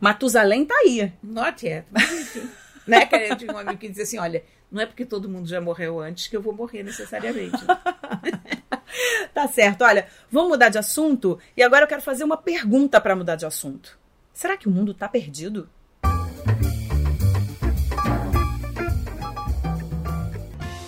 [0.00, 1.12] Matusalém tá aí.
[1.22, 1.86] Not yet.
[1.90, 2.48] Mas enfim.
[2.86, 3.28] né, cara?
[3.28, 6.00] Eu tinha um amigo que dizia assim: olha, não é porque todo mundo já morreu
[6.00, 7.62] antes que eu vou morrer necessariamente.
[9.34, 9.84] tá certo.
[9.84, 13.44] Olha, vamos mudar de assunto e agora eu quero fazer uma pergunta para mudar de
[13.44, 13.98] assunto.
[14.32, 15.68] Será que o mundo tá perdido?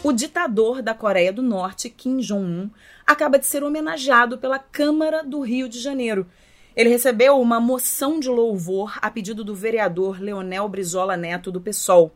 [0.02, 2.70] O ditador da Coreia do Norte, Kim Jong-un,
[3.06, 6.26] acaba de ser homenageado pela Câmara do Rio de Janeiro.
[6.74, 12.14] Ele recebeu uma moção de louvor a pedido do vereador Leonel Brizola Neto, do PSOL.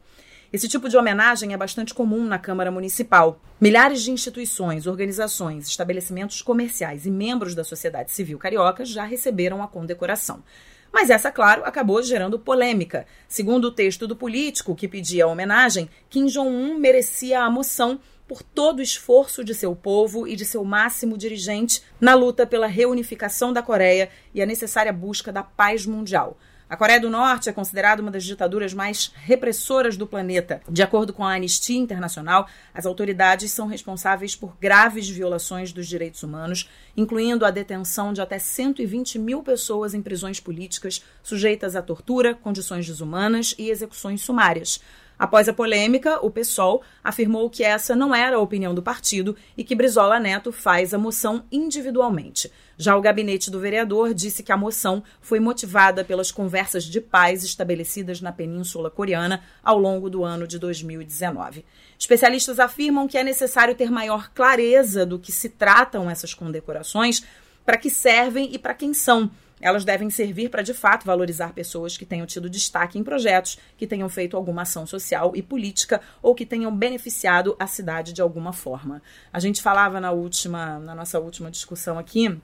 [0.50, 3.38] Esse tipo de homenagem é bastante comum na Câmara Municipal.
[3.60, 9.68] Milhares de instituições, organizações, estabelecimentos comerciais e membros da sociedade civil carioca já receberam a
[9.68, 10.42] condecoração.
[10.90, 13.06] Mas essa, claro, acabou gerando polêmica.
[13.28, 18.42] Segundo o texto do político que pedia a homenagem, Kim Jong-un merecia a moção por
[18.42, 23.52] todo o esforço de seu povo e de seu máximo dirigente na luta pela reunificação
[23.52, 26.38] da Coreia e a necessária busca da paz mundial.
[26.70, 30.60] A Coreia do Norte é considerada uma das ditaduras mais repressoras do planeta.
[30.68, 36.22] De acordo com a Anistia Internacional, as autoridades são responsáveis por graves violações dos direitos
[36.22, 42.34] humanos, incluindo a detenção de até 120 mil pessoas em prisões políticas, sujeitas à tortura,
[42.34, 44.78] condições desumanas e execuções sumárias.
[45.18, 49.64] Após a polêmica, o PSOL afirmou que essa não era a opinião do partido e
[49.64, 52.52] que Brizola Neto faz a moção individualmente.
[52.76, 57.42] Já o gabinete do vereador disse que a moção foi motivada pelas conversas de paz
[57.42, 61.64] estabelecidas na Península Coreana ao longo do ano de 2019.
[61.98, 67.24] Especialistas afirmam que é necessário ter maior clareza do que se tratam essas condecorações,
[67.66, 69.28] para que servem e para quem são
[69.60, 73.86] elas devem servir para, de fato, valorizar pessoas que tenham tido destaque em projetos, que
[73.86, 78.52] tenham feito alguma ação social e política ou que tenham beneficiado a cidade de alguma
[78.52, 79.02] forma.
[79.32, 82.38] A gente falava na última, na nossa última discussão aqui,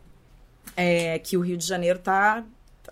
[0.77, 2.45] é, que o Rio de Janeiro está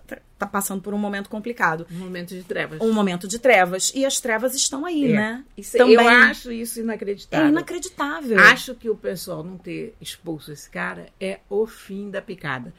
[0.07, 1.87] tá, tá passando por um momento complicado.
[1.91, 2.81] Um momento de trevas.
[2.81, 3.91] Um momento de trevas.
[3.95, 5.15] E as trevas estão aí, é.
[5.15, 5.45] né?
[5.57, 7.47] Isso, Também, eu acho isso inacreditável.
[7.47, 8.39] É inacreditável.
[8.39, 12.73] Acho que o pessoal não ter expulso esse cara é o fim da picada.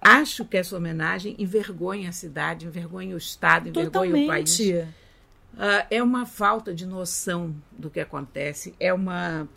[0.00, 4.24] Acho que essa homenagem envergonha a cidade, envergonha o Estado, envergonha Totalmente.
[4.24, 4.58] o país.
[4.60, 9.48] Uh, é uma falta de noção do que acontece, é uma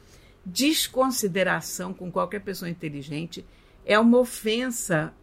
[0.45, 3.45] desconsideração com qualquer pessoa inteligente,
[3.86, 5.13] é uma ofensa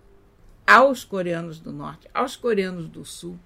[0.66, 3.38] aos coreanos do Norte, aos coreanos do Sul.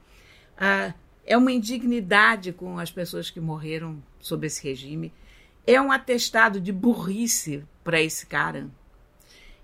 [0.56, 0.94] Uh,
[1.26, 5.12] é uma indignidade com as pessoas que morreram sob esse regime.
[5.66, 8.68] É um atestado de burrice para esse cara,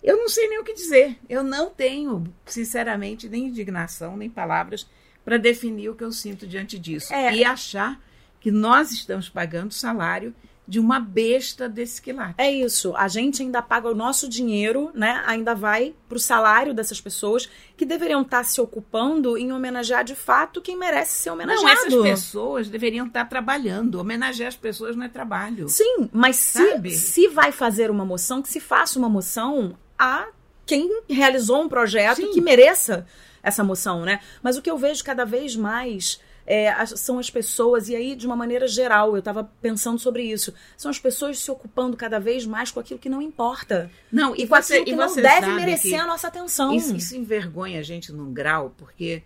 [0.03, 1.19] eu não sei nem o que dizer.
[1.29, 4.87] Eu não tenho, sinceramente, nem indignação, nem palavras
[5.25, 7.13] para definir o que eu sinto diante disso.
[7.13, 7.35] É.
[7.35, 8.01] E achar
[8.41, 10.35] que nós estamos pagando o salário
[10.71, 12.35] de uma besta desse quilate.
[12.39, 12.95] É isso.
[12.95, 15.21] A gente ainda paga o nosso dinheiro, né?
[15.27, 20.05] Ainda vai para o salário dessas pessoas que deveriam estar tá se ocupando em homenagear
[20.05, 21.91] de fato quem merece ser homenageado.
[21.91, 23.97] Não, essas pessoas deveriam estar tá trabalhando.
[23.97, 25.69] Homenagear as pessoas não é trabalho.
[25.69, 30.29] Sim, mas se, se vai fazer uma moção, que se faça uma moção a
[30.65, 32.33] quem realizou um projeto Sim.
[32.33, 33.07] que mereça
[33.43, 34.21] essa moção, né?
[34.43, 38.27] Mas o que eu vejo cada vez mais é, são as pessoas, e aí de
[38.27, 42.47] uma maneira geral, eu estava pensando sobre isso, são as pessoas se ocupando cada vez
[42.47, 43.91] mais com aquilo que não importa.
[44.11, 46.75] Não, e, e com você, aquilo que não deve merecer a nossa atenção.
[46.75, 49.23] Isso, isso envergonha a gente num grau, porque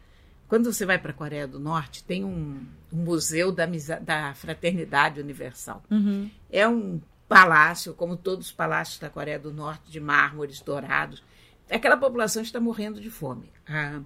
[0.48, 2.60] quando você vai para a Coreia do Norte, tem um,
[2.92, 3.66] um museu da,
[4.00, 5.82] da fraternidade universal.
[5.90, 6.30] Uhum.
[6.50, 7.00] É um
[7.34, 11.20] palácio, como todos os palácios da Coreia do Norte, de mármores dourados.
[11.68, 13.50] Aquela população está morrendo de fome.
[13.66, 14.02] A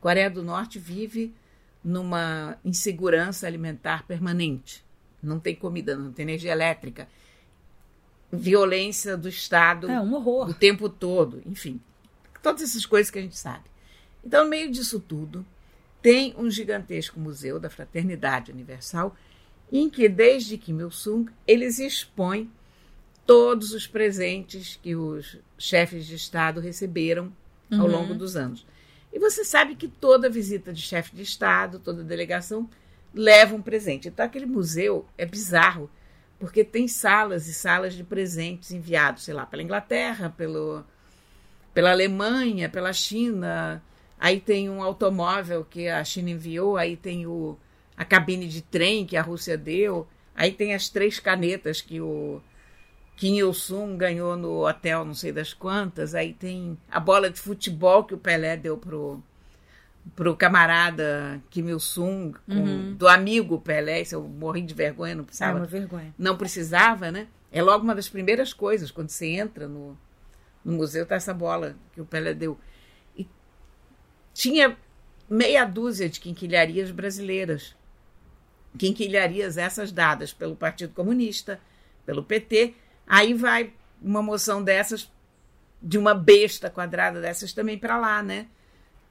[0.00, 1.32] Coreia do Norte vive
[1.84, 4.84] numa insegurança alimentar permanente.
[5.22, 7.06] Não tem comida, não tem energia elétrica.
[8.32, 10.50] Violência do Estado é um horror.
[10.50, 11.40] o tempo todo.
[11.46, 11.80] Enfim,
[12.42, 13.70] todas essas coisas que a gente sabe.
[14.24, 15.46] Então, no meio disso tudo,
[16.02, 19.14] tem um gigantesco museu da Fraternidade Universal,
[19.70, 22.50] em que, desde Kim Il-sung, eles expõem
[23.26, 27.32] todos os presentes que os chefes de Estado receberam
[27.70, 27.86] ao Uhum.
[27.86, 28.66] longo dos anos.
[29.12, 32.68] E você sabe que toda visita de chefe de Estado, toda delegação,
[33.14, 34.08] leva um presente.
[34.08, 35.90] Então, aquele museu é bizarro,
[36.38, 40.82] porque tem salas e salas de presentes enviados, sei lá, pela Inglaterra, pelo,
[41.74, 43.82] pela Alemanha, pela China.
[44.18, 47.56] Aí tem um automóvel que a China enviou, aí tem o,
[47.96, 52.40] a cabine de trem que a Rússia deu, aí tem as três canetas que o
[53.16, 58.04] Kim Il-sung ganhou no hotel não sei das quantas, aí tem a bola de futebol
[58.04, 59.22] que o Pelé deu pro,
[60.16, 65.26] pro camarada Kim Il-sung, com- do amigo Pelé, isso eu morri de vergonha, não É
[65.26, 66.14] precisava uma vergonha.
[66.18, 67.28] não precisava, né?
[67.52, 69.96] É logo uma das primeiras coisas, quando você entra no,
[70.64, 72.58] no museu, tá essa bola que o Pelé deu.
[73.16, 73.28] E
[74.34, 74.74] tinha
[75.28, 77.76] meia dúzia de quinquilharias brasileiras.
[78.78, 81.60] Quinquilharias essas dadas pelo Partido Comunista,
[82.06, 82.74] pelo PT.
[83.12, 85.12] Aí vai uma moção dessas,
[85.82, 88.46] de uma besta quadrada dessas também para lá, né?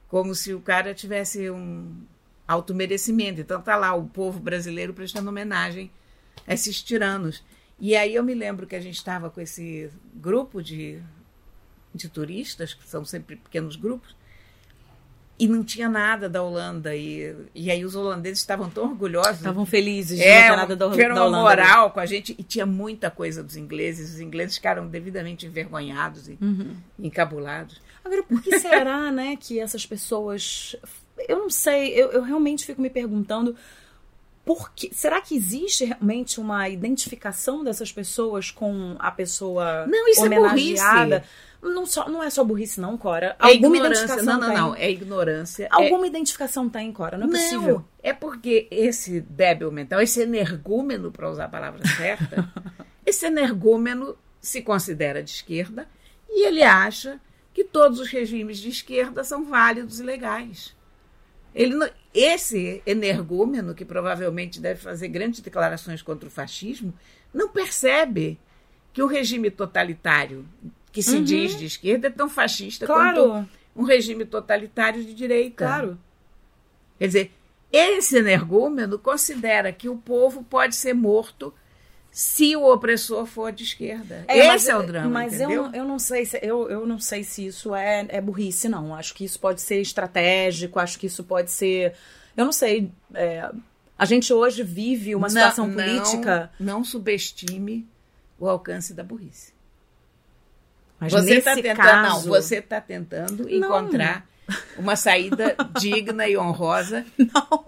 [0.08, 2.04] Como se o cara tivesse um
[2.46, 3.40] alto merecimento.
[3.40, 5.88] Então tá lá o povo brasileiro prestando homenagem
[6.44, 7.44] a esses tiranos.
[7.78, 11.00] E aí eu me lembro que a gente estava com esse grupo de,
[11.94, 14.16] de turistas, que são sempre pequenos grupos,
[15.38, 16.94] e não tinha nada da Holanda.
[16.94, 19.38] E, e aí os holandeses estavam tão orgulhosos.
[19.38, 21.62] Estavam felizes de É, não ter nada da, tiveram da uma Holanda.
[21.64, 24.14] moral com a gente e tinha muita coisa dos ingleses.
[24.14, 26.76] Os ingleses ficaram devidamente envergonhados e Uhum.
[26.98, 27.80] encabulados.
[28.04, 30.76] Agora, por que será, né, que essas pessoas.
[31.28, 33.56] Eu não sei, eu, eu realmente fico me perguntando.
[34.44, 40.22] Por que, será que existe realmente uma identificação dessas pessoas com a pessoa Não, isso
[40.22, 41.24] é homenageada?
[41.62, 43.36] Não, só, não é só burrice, não, Cora.
[43.38, 44.04] É Alguma ignorância.
[44.04, 44.56] identificação Não, não, tem.
[44.58, 44.74] não.
[44.74, 45.64] É ignorância.
[45.64, 47.16] É- Alguma identificação tem, Cora.
[47.16, 47.84] Não é possível.
[48.02, 52.52] é porque esse débil mental, esse energúmeno, para usar a palavra certa,
[53.06, 55.88] esse energúmeno se considera de esquerda
[56.28, 57.20] e ele acha
[57.54, 60.74] que todos os regimes de esquerda são válidos e legais.
[61.54, 66.92] Ele não- esse energúmeno, que provavelmente deve fazer grandes declarações contra o fascismo,
[67.32, 68.38] não percebe
[68.92, 70.44] que um regime totalitário
[70.92, 71.24] que se Uhum.
[71.24, 75.64] diz de esquerda é tão fascista quanto Claro, um regime totalitário de direita.
[75.66, 75.98] claro.
[76.98, 77.32] Quer dizer,
[77.72, 81.52] esse energúmeno considera que o povo pode ser morto
[82.10, 84.24] se o opressor for de esquerda.
[84.28, 85.62] É, esse mas- é o drama, Mas eu, entendeu?
[85.62, 88.94] não- eu não sei se eu, eu não sei se isso é, é burrice, não.
[88.94, 91.94] Acho que isso pode ser estratégico, acho que isso pode ser.
[92.36, 92.90] Eu não sei.
[93.14, 93.50] é,
[93.98, 96.50] a gente hoje vive uma Não- situação não- política.
[96.60, 97.88] Não, subestime
[98.38, 99.52] o alcance da burrice.
[101.02, 102.08] Mas você nesse está tentando, caso.
[102.08, 104.26] não, você está tentando encontrar
[104.76, 107.04] uma saída digna e honrosa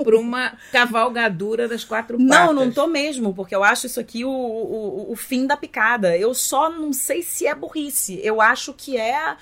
[0.02, 2.28] para uma cavalgadura das quatro patas.
[2.28, 6.16] Não, não tô mesmo, porque eu acho isso aqui o, o, o fim da picada.
[6.16, 8.20] Eu só não sei se é burrice.
[8.22, 9.36] Eu acho que é.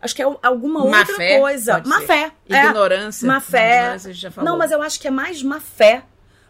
[0.00, 1.82] Acho que é alguma Má outra fé, coisa.
[1.86, 2.06] Má ser.
[2.06, 2.32] fé.
[2.48, 2.66] é.
[2.66, 3.26] Ignorância.
[3.26, 3.78] Má fé.
[3.78, 4.50] Ignorância, a gente já falou.
[4.50, 6.02] Não, mas eu acho que é mais má fé.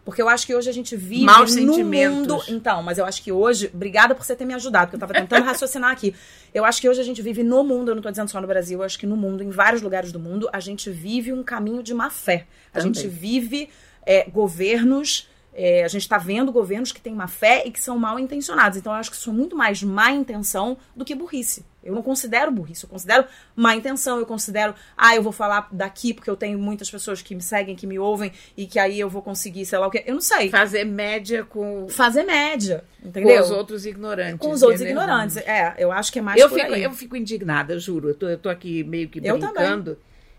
[0.07, 2.29] Porque eu acho que hoje a gente vive Maus sentimentos.
[2.29, 2.45] mundo.
[2.49, 3.69] Então, mas eu acho que hoje.
[3.75, 6.14] Obrigada por você ter me ajudado, porque eu tava tentando raciocinar aqui.
[6.55, 8.47] Eu acho que hoje a gente vive no mundo, eu não tô dizendo só no
[8.47, 11.42] Brasil, eu acho que no mundo, em vários lugares do mundo, a gente vive um
[11.42, 12.47] caminho de má fé.
[12.73, 12.95] A Também.
[12.95, 13.69] gente vive
[14.07, 15.29] é, governos.
[15.59, 18.77] É, a gente está vendo governos que têm má fé e que são mal intencionados.
[18.77, 21.64] Então, eu acho que isso é muito mais má intenção do que burrice.
[21.83, 26.12] Eu não considero burrice, eu considero má intenção, eu considero, ah, eu vou falar daqui
[26.12, 29.09] porque eu tenho muitas pessoas que me seguem, que me ouvem e que aí eu
[29.09, 30.05] vou conseguir, sei lá o quê.
[30.05, 30.51] Eu não sei.
[30.51, 33.40] Fazer média com, Fazer média, com entendeu?
[33.40, 34.38] os outros ignorantes.
[34.38, 35.01] Com os outros entendeu?
[35.03, 35.38] ignorantes.
[35.38, 36.83] É, eu acho que é mais Eu fico, aí.
[36.83, 38.11] eu fico indignada, eu juro.
[38.11, 39.97] Eu tô, eu tô aqui meio que Eu brincando,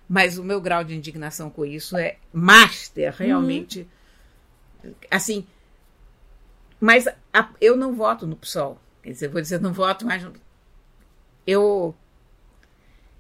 [0.08, 3.88] mas o meu grau de indignação com isso é master, realmente.
[5.10, 5.46] Assim,
[6.80, 8.80] mas a- eu não voto no PSOL.
[9.04, 10.24] Quer dizer, eu vou dizer, não voto mais.
[10.24, 10.34] no-
[11.46, 11.96] Eu,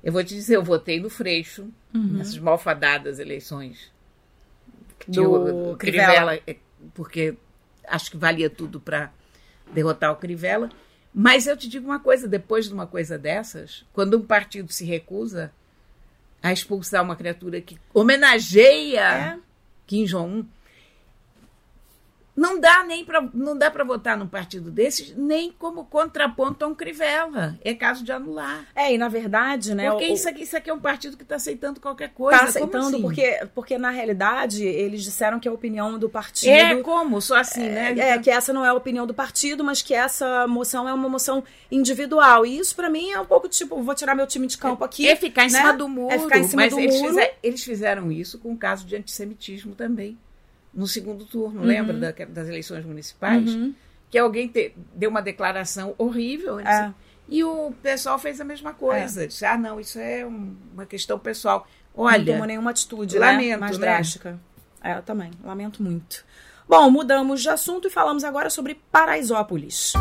[0.03, 3.91] eu vou te dizer, eu votei no Freixo, nessas malfadadas eleições.
[5.08, 6.36] Do o Crivella.
[6.45, 6.57] é,
[6.93, 7.36] porque
[7.88, 9.11] acho que valia tudo para
[9.74, 10.70] derrotar o Crivella.
[11.13, 14.86] Mas eu te digo uma coisa: depois de uma coisa dessas, quando um partido se
[14.86, 15.51] recusa
[16.43, 19.01] a expulsar uma criatura que homenageia
[19.36, 19.39] É.
[19.88, 20.45] Kim Jong-un,
[22.38, 26.68] Não dá nem para não dá para votar num partido desses nem como contraponto a
[26.68, 27.58] um Crivella.
[27.64, 28.68] É caso de anular.
[28.76, 29.90] É, e na verdade, né?
[29.90, 32.38] Porque o, isso, aqui, isso aqui é um partido que está aceitando qualquer coisa.
[32.38, 33.02] Tá aceitando, assim?
[33.02, 36.52] porque, porque na realidade eles disseram que a opinião do partido.
[36.52, 37.20] É como?
[37.20, 38.10] Só assim, é, né?
[38.10, 41.10] É, que essa não é a opinião do partido, mas que essa moção é uma
[41.10, 42.46] moção individual.
[42.46, 45.08] E isso, para mim, é um pouco tipo, vou tirar meu time de campo aqui.
[45.08, 45.58] É ficar em né?
[45.58, 46.14] cima do muro.
[46.14, 47.08] É ficar em cima mas do eles, muro.
[47.10, 50.18] fizer- eles fizeram isso com o caso de antissemitismo também.
[50.78, 53.53] No segundo turno, lembra da- das eleições municipais?
[53.53, 53.73] Uhum.
[54.11, 56.59] Que alguém te- deu uma declaração horrível.
[56.59, 56.93] É.
[57.28, 59.28] E o pessoal fez a mesma coisa.
[59.28, 61.67] Disse, ah, não, isso é um- uma questão pessoal.
[61.95, 63.57] não Olha, tomou nenhuma atitude lamento, né?
[63.57, 63.86] mais né?
[63.88, 64.39] drástica.
[64.84, 65.32] É, eu também.
[65.43, 66.23] Lamento muito.
[66.69, 69.93] Bom, mudamos de assunto e falamos agora sobre Paraisópolis.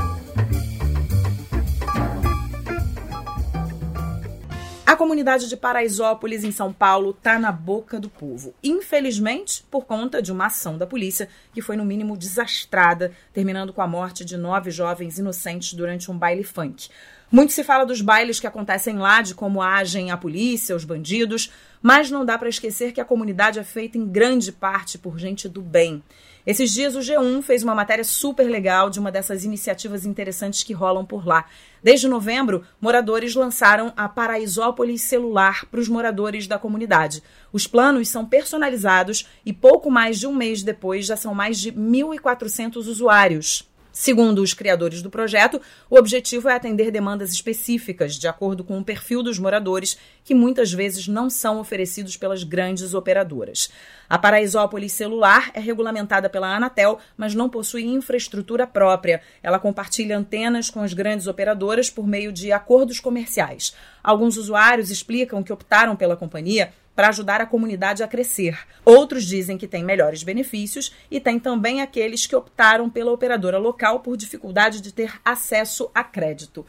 [4.87, 8.55] A comunidade de Paraisópolis, em São Paulo, está na boca do povo.
[8.63, 13.83] Infelizmente, por conta de uma ação da polícia que foi, no mínimo, desastrada, terminando com
[13.83, 16.89] a morte de nove jovens inocentes durante um baile funk.
[17.33, 21.53] Muito se fala dos bailes que acontecem lá, de como agem a polícia, os bandidos,
[21.83, 25.49] mas não dá para esquecer que a comunidade é feita em grande parte por gente
[25.49, 26.01] do bem.
[26.47, 30.73] Esses dias o G1 fez uma matéria super legal de uma dessas iniciativas interessantes que
[30.73, 31.47] rolam por lá.
[31.83, 37.21] Desde novembro, moradores lançaram a Paraisópolis Celular para os moradores da comunidade.
[37.53, 41.73] Os planos são personalizados e pouco mais de um mês depois já são mais de
[41.73, 43.69] 1.400 usuários.
[43.99, 48.85] Segundo os criadores do projeto, o objetivo é atender demandas específicas, de acordo com o
[48.85, 53.71] perfil dos moradores, que muitas vezes não são oferecidos pelas grandes operadoras.
[54.07, 59.23] A Paraisópolis Celular é regulamentada pela Anatel, mas não possui infraestrutura própria.
[59.43, 63.75] Ela compartilha antenas com as grandes operadoras por meio de acordos comerciais.
[64.05, 68.59] Alguns usuários explicam que optaram pela companhia para ajudar a comunidade a crescer.
[68.85, 74.01] Outros dizem que tem melhores benefícios e tem também aqueles que optaram pela operadora local
[74.01, 76.65] por dificuldade de ter acesso a crédito.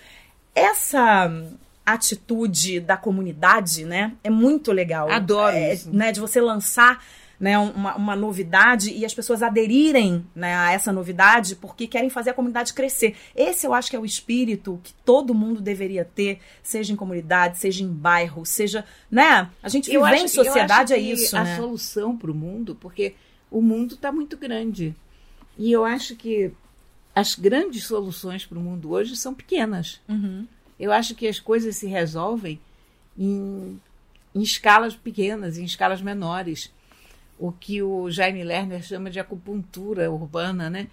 [0.53, 1.53] Essa hum,
[1.85, 5.09] atitude da comunidade, né, é muito legal.
[5.09, 5.89] Adoro É, isso.
[5.95, 7.01] Né, de você lançar
[7.39, 12.31] né, uma, uma novidade e as pessoas aderirem né, a essa novidade porque querem fazer
[12.31, 13.15] a comunidade crescer.
[13.35, 17.59] Esse eu acho que é o espírito que todo mundo deveria ter, seja em comunidade,
[17.59, 19.49] seja em bairro, seja, né?
[19.61, 21.55] A gente acho, em sociedade é isso, a né?
[21.55, 23.13] solução para o mundo, porque
[23.51, 24.95] o mundo está muito grande.
[25.57, 26.51] E eu acho que
[27.13, 29.99] as grandes soluções para o mundo hoje são pequenas.
[30.07, 30.47] Uhum.
[30.79, 32.59] Eu acho que as coisas se resolvem
[33.17, 33.79] em,
[34.35, 36.71] em escalas pequenas, em escalas menores.
[37.37, 40.87] O que o Jaime Lerner chama de acupuntura urbana, né?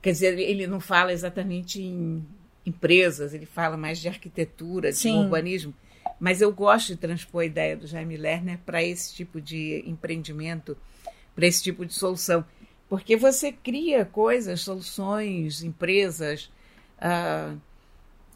[0.00, 2.24] Quer dizer, ele não fala exatamente em
[2.64, 5.18] empresas, ele fala mais de arquitetura, de Sim.
[5.18, 5.74] urbanismo.
[6.18, 10.76] Mas eu gosto de transpor a ideia do Jaime Lerner para esse tipo de empreendimento,
[11.34, 12.44] para esse tipo de solução.
[12.88, 16.50] Porque você cria coisas, soluções, empresas,
[16.98, 17.54] ah,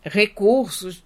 [0.02, 1.04] recursos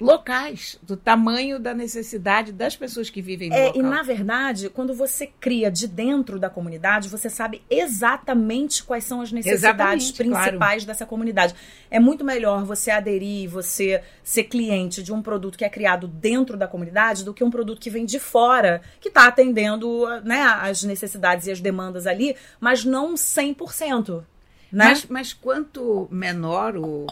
[0.00, 3.80] locais, do tamanho da necessidade das pessoas que vivem no É, local.
[3.80, 9.20] e na verdade, quando você cria de dentro da comunidade, você sabe exatamente quais são
[9.20, 11.54] as necessidades Exatamente, principais dessa comunidade.
[11.90, 16.56] É muito melhor você aderir, você ser cliente de um produto que é criado dentro
[16.56, 20.82] da comunidade do que um produto que vem de fora, que está atendendo né, as
[20.82, 24.24] necessidades e as demandas ali, mas não 100%.
[24.72, 24.84] Né?
[24.88, 27.06] Mas, mas quanto menor o.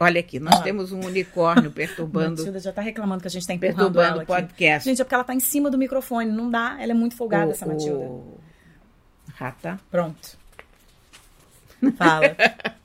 [0.00, 0.62] Olha aqui, nós Ah.
[0.62, 4.18] temos um unicórnio perturbando, Matilda já tá reclamando que a gente tá empurrando ela perturbando
[4.18, 4.26] o aqui.
[4.48, 4.88] podcast.
[4.88, 7.48] Gente, é porque ela tá em cima do microfone, não dá, ela é muito folgada,
[7.48, 8.04] o, essa Matilda.
[8.04, 8.38] o...
[9.34, 9.78] Rata.
[9.90, 10.38] Pronto.
[11.96, 12.36] Fala.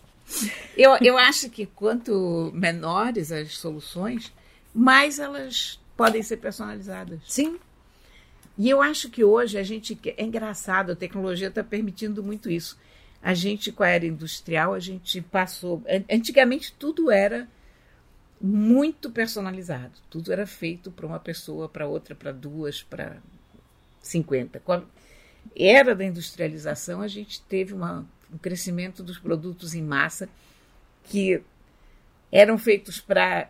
[0.76, 4.34] Eu, eu acho que quanto menores as soluções,
[4.74, 7.20] mais elas podem ser personalizadas.
[7.28, 7.60] Sim.
[8.58, 9.96] E eu acho que hoje a gente.
[10.18, 12.76] É engraçado, a tecnologia está permitindo muito isso.
[13.24, 15.84] A gente, com a era industrial, a gente passou.
[15.90, 17.48] an- Antigamente tudo era
[18.42, 19.94] muito personalizado.
[20.10, 23.18] Tudo era feito para uma pessoa, para outra, para duas, para
[24.02, 24.60] 50.
[24.60, 24.84] Com a
[25.56, 30.30] era da industrialização, a gente teve uma, um crescimento dos produtos em massa
[31.06, 31.42] que
[32.32, 33.50] eram feitos para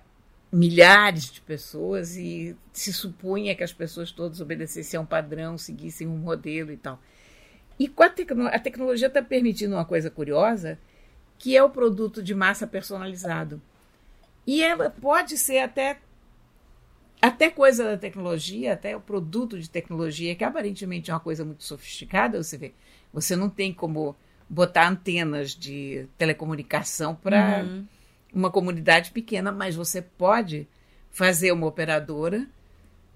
[0.52, 6.08] milhares de pessoas e se supunha que as pessoas todas obedecessem a um padrão, seguissem
[6.08, 7.00] um modelo e tal.
[7.80, 10.80] E a, tecno a tecnologia está permitindo uma coisa curiosa,
[11.38, 13.62] que é o produto de massa personalizado.
[14.46, 16.00] E ela pode ser até
[17.22, 21.64] até coisa da tecnologia, até o produto de tecnologia, que aparentemente é uma coisa muito
[21.64, 22.74] sofisticada, você vê.
[23.14, 24.14] Você não tem como
[24.50, 27.86] botar antenas de telecomunicação para Uhum.
[28.34, 30.68] uma comunidade pequena, mas você pode
[31.12, 32.46] fazer uma operadora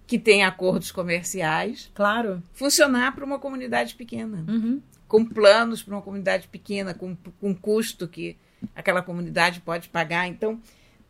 [0.08, 2.42] que tem acordos comerciais Claro.
[2.54, 4.44] funcionar para uma comunidade pequena.
[4.48, 4.82] Uhum.
[5.08, 8.36] com planos para uma comunidade pequena, com, com custo que
[8.76, 10.28] aquela comunidade pode pagar.
[10.28, 10.60] Então,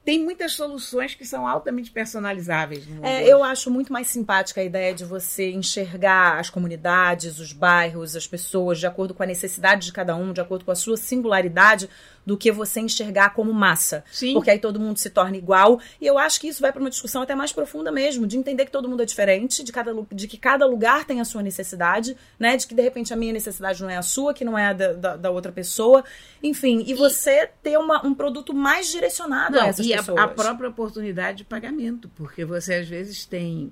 [0.06, 2.88] tem muitas soluções que são altamente personalizáveis.
[3.02, 8.16] É, eu acho muito mais simpática a ideia de você enxergar as comunidades, os bairros,
[8.16, 10.96] as pessoas, de acordo com a necessidade de cada um, de acordo com a sua
[10.96, 11.90] singularidade,
[12.28, 14.04] do que você enxergar como massa.
[14.12, 14.34] Sim.
[14.34, 15.80] Porque aí todo mundo se torna igual.
[16.00, 18.66] E eu acho que isso vai para uma discussão até mais profunda mesmo, de entender
[18.66, 22.18] que todo mundo é diferente, de, cada, de que cada lugar tem a sua necessidade,
[22.38, 22.58] né?
[22.58, 24.74] De que de repente a minha necessidade não é a sua, que não é a
[24.74, 26.04] da, da, da outra pessoa.
[26.44, 30.20] Enfim, e, e você ter uma, um produto mais direcionado não, a essas e pessoas.
[30.20, 33.72] A, a própria oportunidade de pagamento, porque você às vezes tem,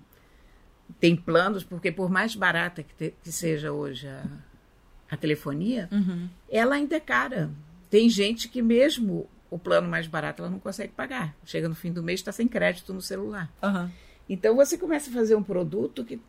[0.97, 4.23] tem planos, porque por mais barata que, te, que seja hoje a,
[5.11, 6.29] a telefonia, uhum.
[6.49, 7.49] ela ainda é cara.
[7.89, 11.35] Tem gente que mesmo o plano mais barato ela não consegue pagar.
[11.45, 13.51] Chega no fim do mês está sem crédito no celular.
[13.63, 13.89] Uhum.
[14.27, 16.19] Então você começa a fazer um produto que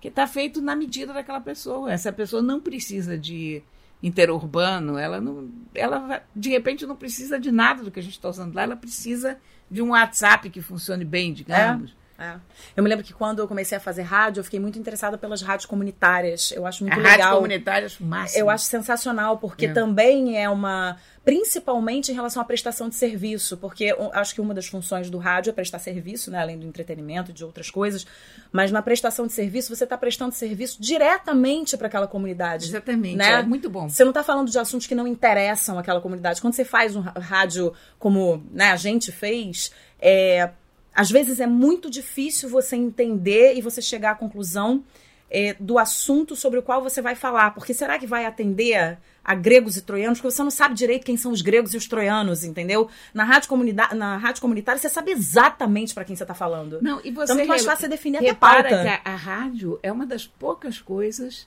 [0.00, 1.90] que está feito na medida daquela pessoa.
[1.90, 3.62] Essa pessoa não precisa de
[4.02, 8.28] interurbano, ela não, ela de repente não precisa de nada do que a gente está
[8.28, 8.62] usando lá.
[8.62, 9.38] Ela precisa
[9.70, 11.90] de um WhatsApp que funcione bem, digamos.
[11.90, 12.05] É.
[12.18, 12.36] É.
[12.74, 15.42] Eu me lembro que quando eu comecei a fazer rádio, eu fiquei muito interessada pelas
[15.42, 16.50] rádios comunitárias.
[16.52, 17.18] Eu acho muito a legal.
[17.18, 18.40] Rádio comunitária acho máximo.
[18.40, 19.72] Eu acho sensacional, porque é.
[19.72, 20.96] também é uma.
[21.24, 25.50] Principalmente em relação à prestação de serviço, porque acho que uma das funções do rádio
[25.50, 28.06] é prestar serviço, né, além do entretenimento e de outras coisas,
[28.52, 32.66] mas na prestação de serviço você está prestando serviço diretamente para aquela comunidade.
[32.66, 33.40] Exatamente, né?
[33.40, 33.88] é muito bom.
[33.88, 36.40] Você não está falando de assuntos que não interessam aquela comunidade.
[36.40, 40.50] Quando você faz um rádio como né, a gente fez, é,
[40.96, 44.82] às vezes é muito difícil você entender e você chegar à conclusão
[45.30, 47.50] é, do assunto sobre o qual você vai falar.
[47.50, 50.18] Porque será que vai atender a gregos e troianos?
[50.18, 52.88] Porque você não sabe direito quem são os gregos e os troianos, entendeu?
[53.12, 56.80] Na rádio, comunida na rádio comunitária você sabe exatamente para quem você está falando.
[56.80, 58.68] Não, e você então, é mais fácil você definir até pauta.
[58.68, 61.46] que a, a rádio é uma das poucas coisas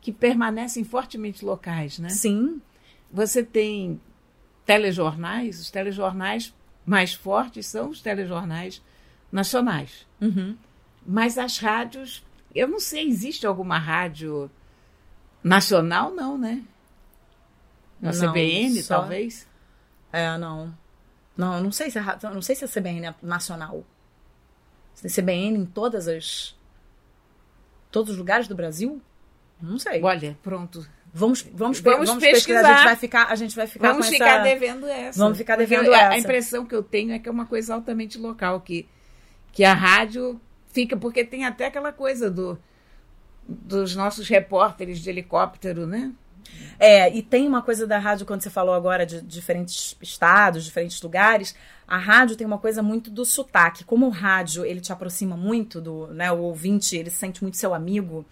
[0.00, 2.08] que permanecem fortemente locais, né?
[2.08, 2.62] Sim.
[3.12, 4.00] Você tem
[4.64, 6.54] telejornais, os telejornais
[6.86, 8.80] mais fortes são os telejornais
[9.30, 10.06] nacionais.
[10.20, 10.56] Uhum.
[11.04, 12.24] Mas as rádios,
[12.54, 14.50] eu não sei, existe alguma rádio
[15.42, 16.12] nacional?
[16.14, 16.62] Não, né?
[18.00, 19.46] Na Não, CBN, só- talvez?
[20.12, 20.72] É, não.
[21.36, 23.84] Não, não sei se eu não sei se a CBN é nacional.
[24.94, 26.56] Se é CBN em todas as
[27.90, 29.00] todos os lugares do Brasil?
[29.60, 30.02] Não sei.
[30.02, 30.86] Olha, pronto.
[31.18, 32.60] Vamos, vamos, Vamos vamos pesquisar.
[32.60, 32.76] A pesquisar.
[32.76, 34.42] gente vai ficar, a gente vai ficar Vamos ficar essa...
[34.44, 35.18] devendo essa.
[35.18, 36.18] Vamos ficar Porque devendo a- A essa.
[36.18, 38.86] impressão que eu tenho é que é uma coisa altamente local, que,
[39.50, 40.38] que a rádio
[40.72, 42.58] fica, porque tem até aquela coisa do,
[43.48, 46.12] dos nossos repórteres de helicóptero, né?
[46.78, 51.00] É, e tem uma coisa da rádio, quando você falou agora de diferentes estados, diferentes
[51.02, 51.56] lugares,
[51.88, 53.84] a rádio tem uma coisa muito do sotaque.
[53.84, 57.56] Como o rádio, ele te aproxima muito do, né, o ouvinte, ele se sente muito
[57.56, 58.24] seu amigo,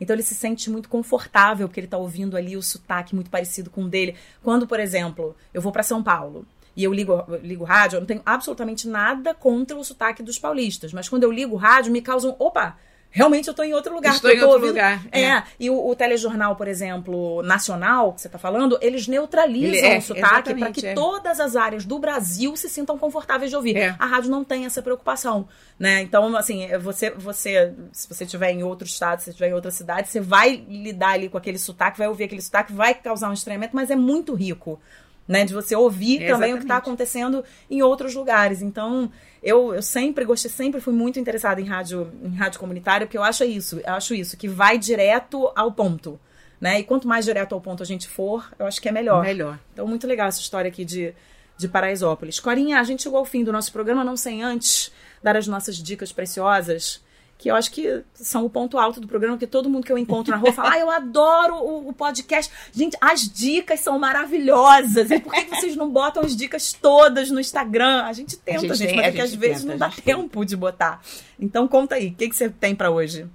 [0.00, 3.70] então ele se sente muito confortável, porque ele tá ouvindo ali o sotaque muito parecido
[3.70, 4.16] com o dele.
[4.42, 8.00] Quando, por exemplo, eu vou para São Paulo e eu ligo, eu ligo rádio, eu
[8.00, 12.02] não tenho absolutamente nada contra o sotaque dos paulistas, mas quando eu ligo rádio, me
[12.02, 12.76] causam, opa,
[13.10, 14.14] realmente eu tô em outro lugar.
[14.14, 15.44] Estou em outro ouvindo- lugar, É, é.
[15.58, 19.98] e o, o telejornal, por exemplo, nacional, que você tá falando, eles neutralizam Ele- é,
[19.98, 20.94] o sotaque para que é.
[20.94, 23.76] todas as áreas do Brasil se sintam confortáveis de ouvir.
[23.76, 23.96] É.
[23.98, 25.48] A rádio não tem essa preocupação,
[25.78, 26.02] né?
[26.02, 29.70] Então, assim, você, você, se você estiver em outro estado, se você estiver em outra
[29.70, 33.32] cidade, você vai lidar ali com aquele sotaque, vai ouvir aquele sotaque, vai causar um
[33.32, 34.78] estranhamento, mas é muito rico.
[35.26, 38.62] Né, de você ouvir É, também o que está acontecendo em outros lugares.
[38.62, 39.10] Então,
[39.42, 43.24] eu, eu sempre gostei, sempre fui muito interessada em rádio, em rádio comunitária, porque eu
[43.24, 46.18] acho isso, eu acho isso, que vai direto ao ponto.
[46.60, 46.80] Né?
[46.80, 49.22] E quanto mais direto ao ponto a gente for, eu acho que é melhor.
[49.22, 49.58] Melhor.
[49.72, 51.12] Então, muito legal essa história aqui de,
[51.58, 52.40] de Paraisópolis.
[52.40, 55.76] Corinha, a gente chegou ao fim do nosso programa, não sem antes dar as nossas
[55.76, 57.02] dicas preciosas,
[57.38, 59.98] que eu acho que são o ponto alto do programa, porque todo mundo que eu
[59.98, 62.50] encontro na rua fala, ah, eu adoro o, o podcast.
[62.72, 65.10] Gente, as dicas são maravilhosas.
[65.10, 68.04] E por que vocês não botam as dicas todas no Instagram?
[68.04, 69.74] A gente tenta, gente gente, tem- mas a é que às gente vezes tenta, não
[69.74, 70.02] a dá tenta.
[70.02, 71.02] tempo de botar.
[71.38, 73.26] Então, conta aí, o que, que você tem pra hoje?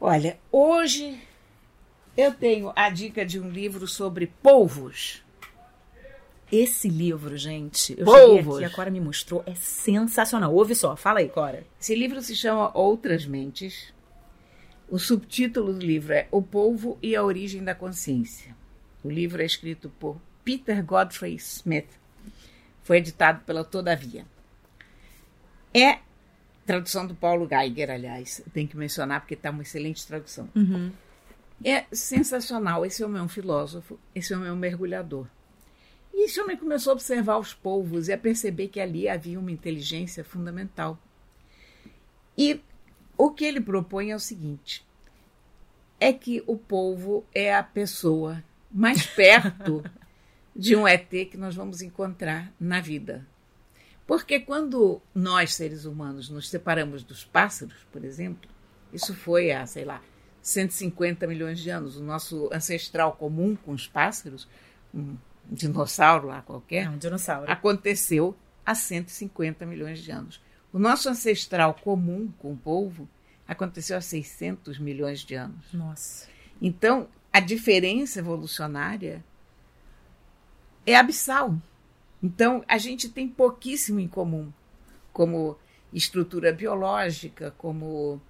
[0.00, 1.16] Olha, hoje
[2.16, 5.22] eu tenho a dica de um livro sobre polvos.
[6.52, 8.54] Esse livro, gente, eu Polvos.
[8.54, 10.52] cheguei aqui, a Cora me mostrou, é sensacional.
[10.52, 11.64] Ouve só, fala aí, Cora.
[11.80, 13.92] Esse livro se chama Outras Mentes.
[14.88, 18.56] O subtítulo do livro é O Polvo e a Origem da Consciência.
[19.04, 21.88] O livro é escrito por Peter Godfrey Smith.
[22.82, 24.26] Foi editado pela Todavia.
[25.72, 26.00] É
[26.66, 28.42] tradução do Paulo Geiger, aliás.
[28.52, 30.48] Tem que mencionar porque está uma excelente tradução.
[31.64, 32.84] É sensacional.
[32.84, 35.26] Esse homem é um filósofo, esse homem é um mergulhador.
[36.12, 40.24] E homem começou a observar os polvos e a perceber que ali havia uma inteligência
[40.24, 40.98] fundamental.
[42.36, 42.60] E
[43.16, 44.86] o que ele propõe é o seguinte:
[45.98, 49.82] é que o polvo é a pessoa mais perto
[50.54, 53.26] de um ET que nós vamos encontrar na vida.
[54.06, 58.50] Porque quando nós, seres humanos, nos separamos dos pássaros, por exemplo,
[58.92, 60.02] isso foi há, sei lá,
[60.42, 61.96] 150 milhões de anos.
[61.96, 64.48] O nosso ancestral comum com os pássaros,
[64.92, 65.16] um
[65.50, 67.50] dinossauro lá qualquer, é um dinossauro.
[67.50, 70.40] aconteceu há 150 milhões de anos.
[70.72, 73.08] O nosso ancestral comum com o polvo
[73.46, 75.72] aconteceu há 600 milhões de anos.
[75.72, 76.28] Nossa.
[76.62, 79.24] Então, a diferença evolucionária
[80.86, 81.56] é abissal.
[82.22, 84.52] Então, a gente tem pouquíssimo em comum,
[85.12, 85.58] como
[85.92, 88.20] estrutura biológica, como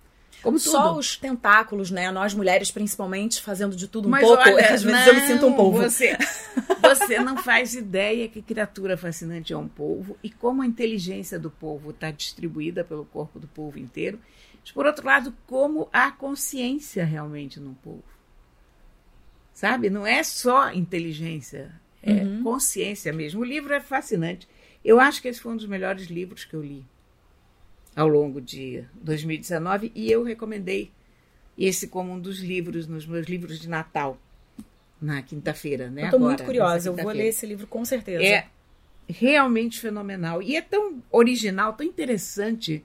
[0.43, 1.01] como Só tudo.
[1.01, 2.11] os tentáculos, né?
[2.11, 4.43] Nós mulheres, principalmente, fazendo de tudo um Mas pouco.
[4.43, 5.83] olha, Às vezes não, eu me sinto um polvo.
[5.83, 6.17] Você,
[6.95, 11.51] você não faz ideia que criatura fascinante é um polvo e como a inteligência do
[11.51, 14.19] polvo está distribuída pelo corpo do polvo inteiro.
[14.61, 18.05] Mas, por outro lado, como há consciência realmente no polvo.
[19.53, 19.91] Sabe?
[19.91, 21.71] Não é só inteligência,
[22.03, 22.43] é Uhum.
[22.43, 23.41] consciência mesmo.
[23.41, 24.49] O livro é fascinante.
[24.85, 26.85] Eu acho que esse foi um dos melhores livros que eu li
[27.95, 30.91] ao longo de 2019 e eu recomendei
[31.59, 34.19] esse como um dos livros nos meus livros de Natal
[35.01, 36.07] na quinta-feira, né?
[36.07, 36.89] Eu tô Agora, muito curiosa.
[36.89, 38.23] Eu vou ler esse livro com certeza.
[38.23, 38.47] É
[39.09, 42.85] realmente fenomenal e é tão original, tão interessante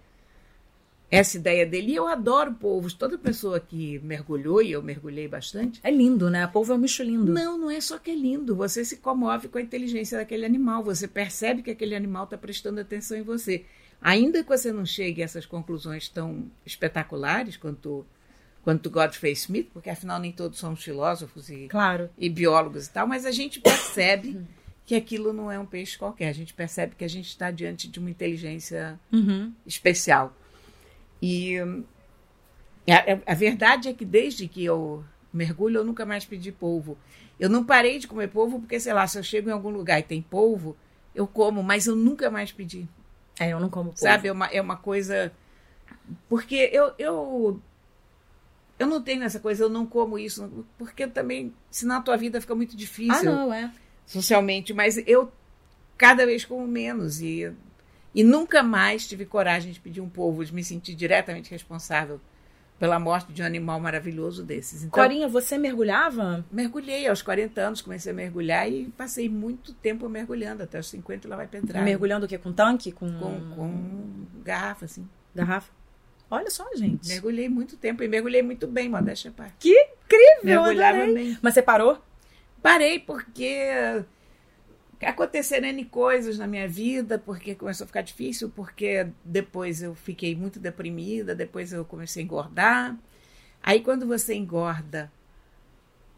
[1.10, 1.92] essa ideia dele.
[1.92, 2.94] E eu adoro povos.
[2.94, 5.80] Toda pessoa que mergulhou e eu mergulhei bastante.
[5.84, 6.46] É lindo, né?
[6.48, 7.32] Polvo é um bicho lindo.
[7.32, 8.56] Não, não é só que é lindo.
[8.56, 10.84] Você se comove com a inteligência daquele animal.
[10.84, 13.66] Você percebe que aquele animal está prestando atenção em você.
[14.02, 18.06] Ainda que você não chegue a essas conclusões tão espetaculares quanto,
[18.66, 22.10] quanto Godfrey Smith, porque afinal nem todos somos filósofos e, Claro.
[22.18, 24.42] e biólogos e tal, mas a gente percebe
[24.86, 26.28] que aquilo não é um peixe qualquer.
[26.30, 29.54] A gente percebe que a gente está diante de uma inteligência Uhum.
[29.66, 30.36] especial.
[31.22, 31.58] E
[32.90, 35.04] a, a- a verdade é que desde que eu
[35.34, 36.98] mergulho, eu nunca mais pedi polvo.
[37.40, 40.00] Eu não parei de comer polvo porque, sei lá, se eu chego em algum lugar
[40.00, 40.76] e tem polvo,
[41.14, 42.88] eu como, mas eu nunca mais pedi.
[43.40, 44.00] É, eu não como polvo.
[44.00, 44.28] Sabe?
[44.28, 45.32] É uma, é uma coisa.
[46.30, 47.60] Porque eu, eu.
[48.78, 52.42] Eu não tenho essa coisa, eu não como isso, porque também, senão a tua vida
[52.42, 53.72] fica muito difícil Ah, não, é.
[54.06, 55.32] socialmente, mas eu
[55.98, 57.52] cada vez como menos e,
[58.14, 62.20] e nunca mais tive coragem de pedir um povo, de me sentir diretamente responsável
[62.78, 64.84] pela morte de um animal maravilhoso desses.
[64.84, 66.46] Então, Corinha, você mergulhava?
[66.52, 71.28] mergulhei aos 40 anos, comecei a mergulhar e passei muito tempo mergulhando, até os 50
[71.30, 71.84] lá vai pedrar.
[71.84, 72.38] Mergulhando o quê?
[72.38, 72.92] Com tanque?
[72.92, 75.08] Com, com, com garrafa, assim.
[75.34, 75.72] garrafa?
[76.30, 77.08] Olha só, gente.
[77.08, 79.56] Mergulhei muito tempo e mergulhei muito bem, modéstia à parte.
[79.60, 80.64] Que incrível!
[80.64, 81.14] Mergulhava adorei.
[81.14, 81.38] bem.
[81.42, 82.02] Mas você parou?
[82.62, 84.04] Parei porque
[85.04, 90.36] aconteceram N coisas na minha vida, porque começou a ficar difícil, porque depois eu fiquei
[90.36, 92.98] muito deprimida, depois eu comecei a engordar.
[93.62, 95.12] Aí quando você engorda,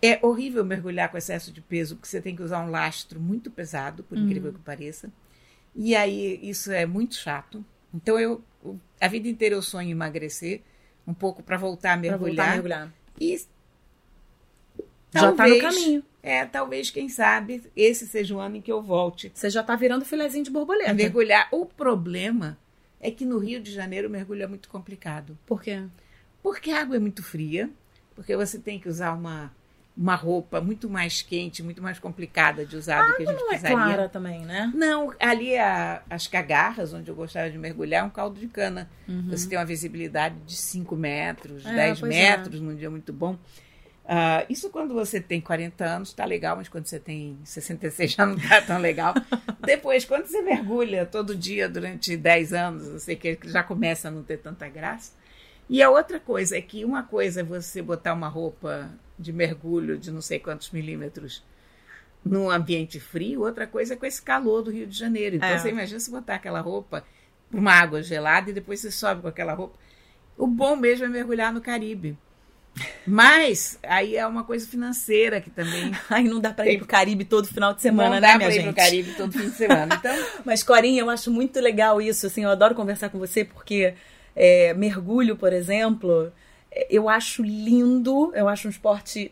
[0.01, 3.51] é horrível mergulhar com excesso de peso, porque você tem que usar um lastro muito
[3.51, 5.11] pesado, por incrível que pareça.
[5.75, 7.65] E aí isso é muito chato.
[7.93, 8.41] Então eu
[8.99, 10.61] a vida inteira eu sonho em emagrecer
[11.07, 12.47] um pouco para voltar a Pra voltar mergulhar.
[12.47, 12.93] a mergulhar.
[13.19, 13.41] E
[15.13, 16.03] Já tá no caminho.
[16.21, 19.75] É, talvez, quem sabe, esse seja o ano em que eu volte Você já tá
[19.75, 20.91] virando filezinho de borboleta.
[20.91, 21.47] a mergulhar.
[21.51, 22.57] O problema
[22.99, 25.37] é que no Rio de Janeiro o mergulho é muito complicado.
[25.45, 25.81] Por quê?
[26.43, 27.69] Porque a água é muito fria,
[28.15, 29.51] porque você tem que usar uma,
[29.97, 33.45] uma roupa muito mais quente, muito mais complicada de usar do que a gente Não
[33.47, 33.77] é precisaria.
[33.77, 34.71] clara também, né?
[34.75, 38.87] Não, ali a- as cagarras, onde eu gostava de mergulhar, é um caldo de cana.
[39.27, 41.71] Você tem uma visibilidade de 5 metros, Uhum.
[41.71, 42.29] É, 10 pois é.
[42.37, 43.37] metros num dia muito bom.
[44.09, 48.25] Ah, isso quando você tem 40 anos tá legal, mas quando você tem 66 já
[48.25, 49.13] não tá tão legal.
[49.65, 54.11] Depois, quando você mergulha todo dia durante 10 anos, não sei que já começa a
[54.11, 55.11] não ter tanta graça.
[55.69, 58.89] E a outra coisa é que uma coisa é você botar uma roupa
[59.19, 61.43] de mergulho de não sei quantos milímetros
[62.23, 65.37] num ambiente frio, outra coisa é com esse calor do Rio de Janeiro.
[65.37, 65.57] Então É.
[65.57, 67.03] você imagina se botar aquela roupa
[67.49, 69.77] para uma água gelada e depois você sobe com aquela roupa.
[70.37, 72.17] O bom mesmo é mergulhar no Caribe.
[73.05, 77.25] Mas aí é uma coisa financeira que também Ai, não dá pra ir pro Caribe
[77.25, 78.65] todo final de semana, não né, dá minha para ir gente?
[78.65, 79.95] pro Caribe todo fim de semana.
[79.95, 80.15] Então,
[80.45, 83.95] Mas, Corinha, eu acho muito legal isso, assim, eu adoro conversar com você, porque
[84.37, 86.31] é, mergulho, por exemplo,
[86.71, 89.31] é, eu acho lindo, eu acho um esporte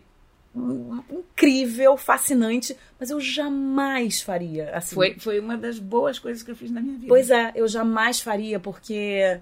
[0.56, 4.96] incrível, fascinante, mas eu jamais faria, assim.
[4.96, 7.08] foi, foi uma das boas coisas que eu fiz na minha vida.
[7.08, 9.40] Pois é, eu jamais faria, porque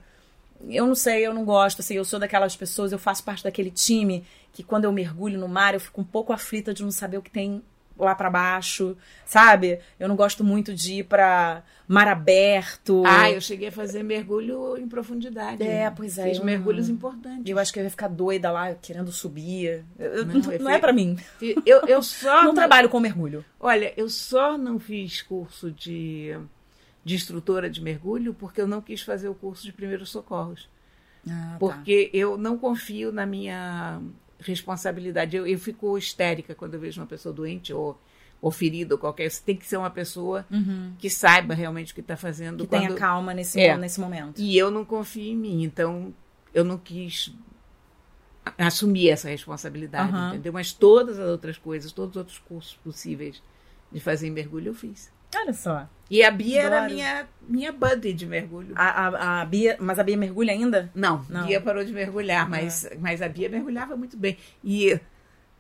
[0.68, 3.72] eu não sei, eu não gosto, assim, eu sou daquelas pessoas, eu faço parte daquele
[3.72, 7.18] time que quando eu mergulho no mar, eu fico um pouco aflita de não saber
[7.18, 7.64] o que tem
[7.98, 9.80] lá para baixo, sabe?
[10.00, 13.04] Eu não gosto muito de ir para mar aberto.
[13.06, 15.62] Ah, eu cheguei a fazer mergulho em profundidade.
[15.64, 16.30] É, pois é.
[16.30, 17.44] Fiz eu mergulhos não- importantes.
[17.50, 19.86] Eu acho que eu ia ficar doida lá querendo subir.
[20.00, 21.18] Eu- Não, não não é fui- para mim.
[21.66, 23.46] Eu, eu só Não trabalho com mergulho.
[23.60, 26.36] Olha, eu só não fiz curso de,
[27.06, 30.68] de instrutora de mergulho porque eu não quis fazer o curso de primeiros socorros.
[31.30, 31.56] Ah, tá.
[31.60, 34.02] Porque eu não confio na minha
[34.40, 35.36] responsabilidade.
[35.38, 38.00] Eu, eu fico histérica quando eu vejo uma pessoa doente ou,
[38.42, 39.30] ou ferida ou qualquer.
[39.30, 40.46] Você tem que ser uma pessoa
[40.98, 42.62] que saiba realmente o que está fazendo.
[42.62, 42.66] Uhum.
[42.66, 43.78] Que tenha quando- calma nesse, É.
[43.78, 44.40] nesse momento.
[44.42, 46.14] E eu não confio em mim, então
[46.54, 47.34] eu não quis
[48.58, 50.30] assumir essa responsabilidade, Aham.
[50.30, 50.52] entendeu?
[50.52, 53.42] Mas todas as outras coisas, todos os outros cursos possíveis
[53.92, 55.10] de fazer mergulho eu fiz.
[55.36, 55.88] Olha só.
[56.10, 56.94] E a Bia era Adoro.
[56.94, 58.74] minha, minha buddy de mergulho.
[58.76, 60.92] A, a, a Bia, mas a Bia mergulha ainda?
[60.94, 61.46] Não, Não.
[61.46, 64.38] Bia parou de mergulhar, mas, mas a Bia mergulhava muito bem.
[64.64, 65.00] E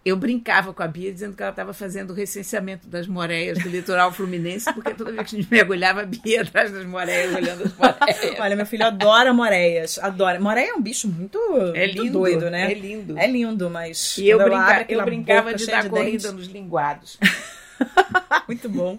[0.06, 3.70] eu brincava com a Bia dizendo que ela estava fazendo o recenseamento das moreias do
[3.70, 7.34] litoral fluminense, porque toda vez que a gente mergulhava, a Bia ia atrás das moreias,
[7.34, 8.40] olhando as moreias.
[8.40, 9.98] Olha, meu filho adora moreias.
[10.00, 10.40] Adora.
[10.40, 11.40] Moreia é um bicho muito,
[11.74, 12.70] É muito lindo, doido, né?
[12.72, 13.18] É lindo.
[13.18, 14.18] É lindo, mas.
[14.18, 17.18] E eu, brinca- eu brincava de dar corrida dente- nos linguados.
[18.48, 18.98] Muito bom.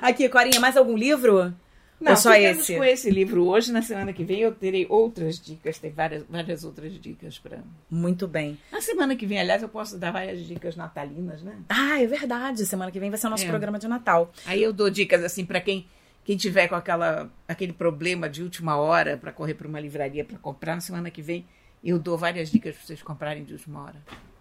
[0.00, 1.54] Aqui, Corinha, mais algum livro?
[2.00, 2.76] Não, Ou só esse?
[2.76, 3.72] com esse livro hoje.
[3.72, 5.78] Na semana que vem eu terei outras dicas.
[5.78, 7.58] Tem várias, várias outras dicas para.
[7.90, 8.56] Muito bem.
[8.70, 11.56] Na semana que vem, aliás, eu posso dar várias dicas natalinas, né?
[11.68, 12.64] Ah, é verdade.
[12.66, 13.48] Semana que vem vai ser o nosso É.
[13.48, 14.32] programa de Natal.
[14.46, 15.86] Aí eu dou dicas assim para quem
[16.24, 20.38] quem tiver com aquela aquele problema de última hora para correr para uma livraria para
[20.38, 21.44] comprar na semana que vem.
[21.82, 23.96] Eu dou várias dicas para vocês comprarem de última hora.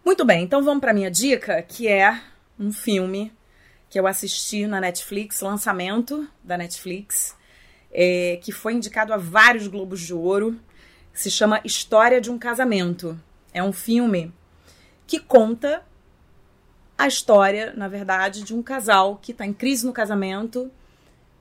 [0.05, 2.19] Muito bem, então vamos para minha dica, que é
[2.59, 3.31] um filme
[3.89, 7.35] que eu assisti na Netflix, lançamento da Netflix,
[7.91, 10.59] é, que foi indicado a vários Globos de Ouro.
[11.13, 13.19] Se chama História de um Casamento.
[13.53, 14.31] É um filme
[15.05, 15.83] que conta
[16.97, 20.69] a história, na verdade, de um casal que está em crise no casamento,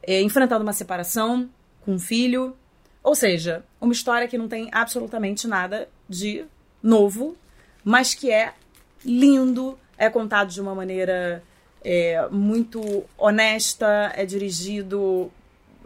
[0.02, 1.48] é, enfrentando uma separação
[1.80, 2.56] com um filho.
[3.02, 6.44] Ou seja, uma história que não tem absolutamente nada de
[6.82, 7.36] novo,
[7.82, 8.54] mas que é
[9.04, 11.42] lindo, é contado de uma maneira
[11.88, 15.30] é, muito honesta, é dirigido,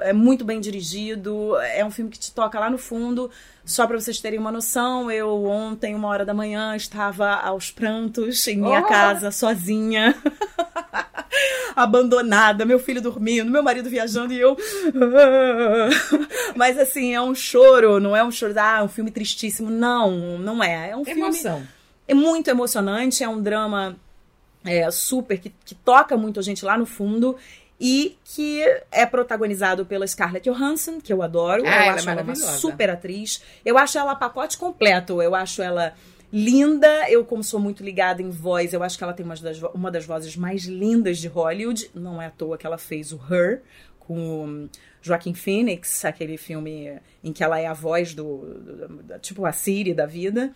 [0.01, 3.31] é muito bem dirigido, é um filme que te toca lá no fundo.
[3.67, 8.49] Só para vocês terem uma noção, eu ontem, uma hora da manhã, estava aos prantos
[8.49, 8.85] em minha Oh!
[8.85, 10.17] casa, sozinha.
[11.77, 14.57] abandonada, meu filho dormindo, meu marido viajando e eu.
[16.57, 19.71] Mas assim, é um choro, não é um choro, ah, é um filme tristíssimo.
[19.71, 20.91] Não, não é.
[20.91, 21.21] É um filme.
[21.21, 21.63] Emoção.
[22.09, 23.97] É muito emocionante, é um drama
[24.65, 27.37] é, super que, que toca muito a gente lá no fundo
[27.81, 31.63] e que é protagonizado pela Scarlett Johansson, que eu adoro.
[31.65, 33.43] Ah, eu ela é acho ela uma super atriz.
[33.65, 35.23] Eu acho ela pacote completo.
[35.23, 35.95] Eu acho ela
[36.31, 37.11] linda.
[37.11, 39.91] Eu, como sou muito ligada em voz, eu acho que ela tem uma das, uma
[39.91, 41.91] das vozes mais lindas de Hollywood.
[41.95, 43.63] Não é à toa que ela fez o Her
[43.99, 44.69] com o
[45.01, 49.53] Joaquin Phoenix, aquele filme em que ela é a voz do, do- do- tipo a
[49.53, 50.53] Siri da vida.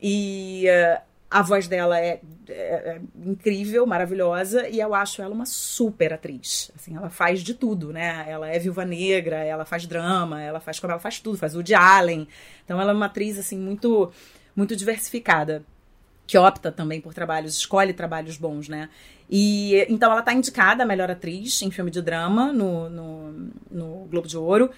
[0.00, 1.00] E eh,
[1.32, 2.52] a voz dela é, é-
[2.96, 6.70] é incrível, maravilhosa, e eu acho ela uma super atriz.
[6.76, 8.24] Assim, ela faz de tudo, né?
[8.28, 11.74] Ela é viúva negra, ela faz drama, ela faz como ela faz tudo, faz Woody
[11.74, 12.28] Allen.
[12.64, 14.12] Então ela é uma atriz assim muito
[14.54, 15.64] muito diversificada
[16.26, 18.88] que opta também por trabalhos, escolhe trabalhos bons, né?
[19.28, 23.32] E então ela tá indicada a melhor atriz em filme de drama no, no,
[23.70, 24.70] no Globo de Ouro.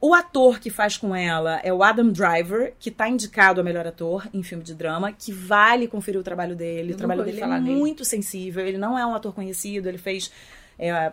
[0.00, 3.86] O ator que faz com ela é o Adam Driver, que tá indicado a melhor
[3.86, 6.92] ator em filme de drama, que vale conferir o trabalho dele.
[6.92, 7.76] Eu o trabalho dele é nele.
[7.76, 10.32] muito sensível, ele não é um ator conhecido, ele fez.
[10.78, 11.12] é,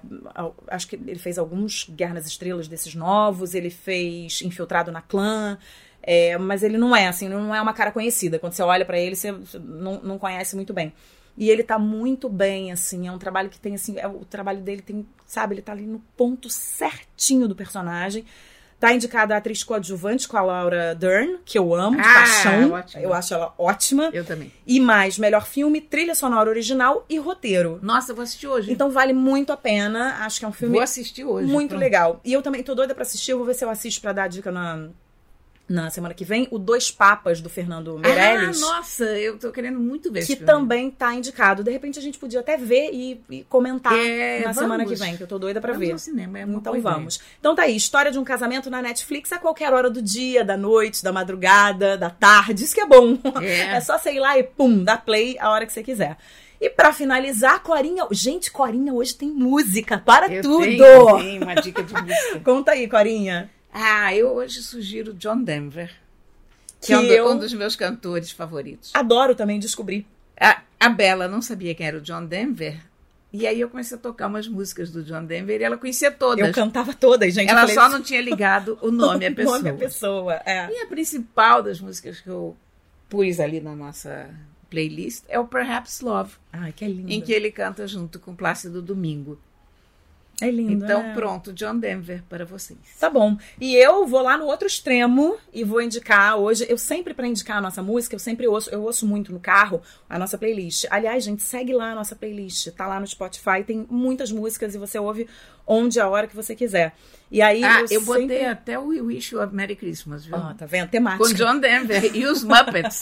[0.69, 5.57] acho que ele fez alguns Guerra nas Estrelas desses novos, ele fez Infiltrado na Clã.
[6.01, 8.39] É, mas ele não é, assim, não é uma cara conhecida.
[8.39, 10.93] Quando você olha pra ele, você você não, não conhece muito bem.
[11.37, 14.61] E ele tá muito bem, assim, é um trabalho que tem, assim, é, o trabalho
[14.61, 18.25] dele tem, sabe, ele tá ali no ponto certinho do personagem.
[18.79, 22.71] Tá indicada a atriz coadjuvante com a Laura Dern, que eu amo, de Ah, paixão.
[22.73, 23.01] ótima.
[23.03, 24.09] Eu acho ela ótima.
[24.13, 24.51] Eu também.
[24.67, 27.79] E mais, melhor filme, trilha sonora original e roteiro.
[27.81, 28.71] Nossa, eu vou assistir hoje.
[28.71, 30.17] Então vale muito a pena.
[30.19, 31.51] Acho que é um filme vou assistir hoje.
[31.51, 32.21] muito legal.
[32.23, 33.31] E eu também tô doida pra assistir.
[33.31, 34.89] Eu vou ver se eu assisto pra dar dica na,
[35.67, 36.47] na semana que vem.
[36.51, 38.61] O Dois Papas, do Fernando Meirelles.
[38.63, 41.63] Ah, nossa, eu tô querendo muito ver que também tá indicado.
[41.63, 44.57] De repente a gente podia até ver e, e comentar É, na vamos.
[44.57, 45.93] semana que vem, que eu tô doida pra Vamos ver.
[45.93, 47.19] ao cinema, é Então vamos.
[47.39, 50.55] Então tá aí, história de um casamento na Netflix a qualquer hora do dia, da
[50.57, 52.63] noite, da madrugada, da tarde.
[52.63, 53.17] Isso que é bom.
[53.41, 53.67] É.
[53.77, 56.17] É só ir lá e pum, dá play a hora que você quiser.
[56.59, 58.05] E pra finalizar, Corinha.
[58.11, 60.63] Gente, Corinha hoje tem música para Eu tudo!
[60.63, 62.39] Tenho, tenho uma dica de música.
[62.43, 63.49] Conta aí, Corinha.
[63.79, 65.91] Ah, eu hoje sugiro John Denver,
[66.81, 68.91] que, Que é um, eu- um dos meus cantores favoritos.
[68.93, 70.05] Adoro também descobrir.
[70.39, 72.79] A, a Bela não sabia quem era o John Denver
[73.33, 76.47] E aí eu comecei a tocar umas músicas do John Denver e ela conhecia todas.
[76.47, 77.49] Eu cantava todas, gente.
[77.49, 79.55] Ela falei, só não tinha ligado o nome à pessoa.
[79.57, 80.69] o nome à pessoa, é.
[80.71, 82.55] E a principal das músicas que eu
[83.09, 84.29] pus ali na nossa
[84.69, 86.33] playlist é o Perhaps Love.
[86.53, 87.11] Ai, que lindo.
[87.11, 89.39] Em que ele canta junto com Plácido Domingo.
[90.39, 90.85] É lindo.
[90.85, 91.13] Então, né?
[91.15, 92.77] pronto, John Denver para vocês.
[92.99, 93.35] Tá bom.
[93.59, 96.65] E eu vou lá no outro extremo e vou indicar hoje.
[96.69, 99.81] Eu sempre, para indicar a nossa música, eu sempre ouço, eu ouço muito no carro
[100.07, 100.85] a nossa playlist.
[100.91, 102.67] Aliás, gente, segue lá a nossa playlist.
[102.71, 105.27] Tá lá no Spotify, tem muitas músicas e você ouve
[105.65, 106.93] onde a hora que você quiser.
[107.31, 107.63] E aí.
[107.63, 108.45] Ah, eu, eu botei sempre...
[108.45, 110.35] até o Wish You a Merry Christmas, viu?
[110.35, 110.89] Ah, tá vendo?
[110.89, 111.23] Temática.
[111.23, 113.01] Com John Denver e os Muppets.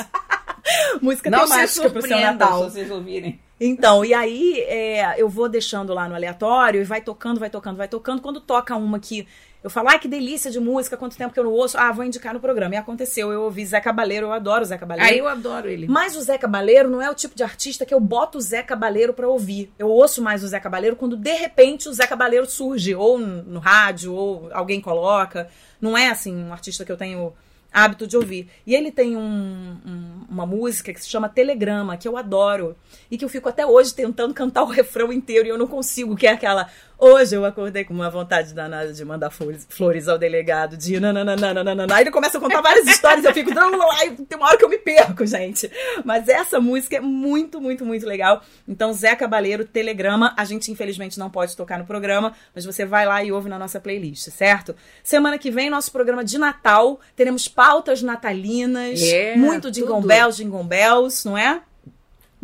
[1.02, 2.64] música Não temática pro seu Natal.
[2.64, 3.40] se vocês ouvirem.
[3.60, 7.78] Então, e aí é, eu vou deixando lá no aleatório e vai tocando, vai tocando,
[7.78, 8.22] vai tocando.
[8.22, 9.26] Quando toca uma que
[9.64, 12.06] eu falo, ai que delícia de música, quanto tempo que eu não ouço, ah, vou
[12.06, 12.76] indicar no programa.
[12.76, 15.12] E aconteceu, eu ouvi Zé Cabaleiro, eu adoro o Zé Cabaleiro.
[15.12, 15.88] Aí eu adoro ele.
[15.88, 18.62] Mas o Zé Cabaleiro não é o tipo de artista que eu boto o Zé
[18.62, 19.74] Cabaleiro pra ouvir.
[19.80, 23.60] Eu ouço mais o Zé Cabaleiro quando de repente o Zé Cabaleiro surge, ou no
[23.60, 25.50] rádio, ou alguém coloca.
[25.82, 27.34] Não é assim um artista que eu tenho
[27.76, 28.48] hábito de ouvir.
[28.66, 32.74] E ele tem um, um, uma música que se chama Telegrama, que eu adoro.
[33.12, 36.16] E que eu fico até hoje tentando cantar o refrão inteiro e eu não consigo,
[36.16, 36.70] que é aquela.
[36.98, 41.94] Hoje eu acordei com uma vontade danada de mandar flores, flores ao delegado, de nananana.
[41.94, 43.52] Aí ele começa a contar várias histórias, eu fico.
[44.00, 45.70] Aí tem uma hora que eu me perco, gente.
[46.04, 48.42] Mas essa música é muito, muito, muito legal.
[48.68, 53.06] Então, Zé Cabaleiro, Telegrama, a gente infelizmente não pode tocar no programa, mas você vai
[53.06, 54.76] lá e ouve na nossa playlist, certo?
[55.04, 60.08] Semana que vem, nosso programa de Natal, teremos pautas natalinas, É, muito Jingle tudo.
[60.08, 61.62] Bells, Jingle Bells, não é?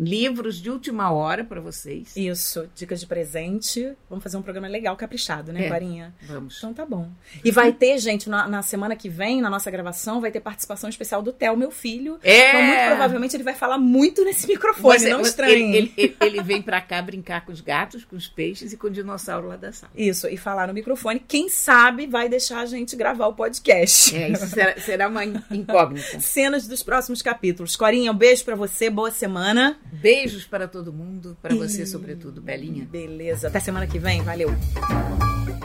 [0.00, 2.16] Livros de última hora para vocês.
[2.16, 3.92] Isso, dicas de presente.
[4.08, 5.68] Vamos fazer um programa legal, caprichado, né, É.
[5.68, 6.14] Clarinha?
[6.22, 6.56] Vamos.
[6.58, 7.08] Então tá bom.
[7.44, 10.90] E vai ter, gente, na, na semana que vem, na nossa gravação, vai ter participação
[10.90, 12.18] especial do Theo, meu filho.
[12.22, 12.48] É.
[12.48, 15.76] Então, muito provavelmente, ele vai falar muito nesse microfone, Você- não estranhe.
[15.76, 18.88] Ele, ele- ele vem para cá brincar com os gatos, com os peixes e com
[18.88, 19.92] o dinossauro lá da sala.
[19.94, 21.20] Isso, e falar no microfone.
[21.20, 24.16] Quem sabe vai deixar a gente gravar o podcast.
[24.16, 26.18] É, isso será, será uma incógnita.
[26.20, 27.76] Cenas dos próximos capítulos.
[27.76, 29.78] Corinha, um beijo pra você, boa semana.
[29.90, 32.86] Beijos para todo mundo, para você sobretudo, Belinha.
[32.90, 34.50] Beleza, até semana que vem, valeu.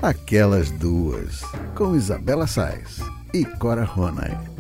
[0.01, 1.41] Aquelas duas,
[1.75, 2.99] com Isabela Sais
[3.33, 4.56] e Cora Ronay.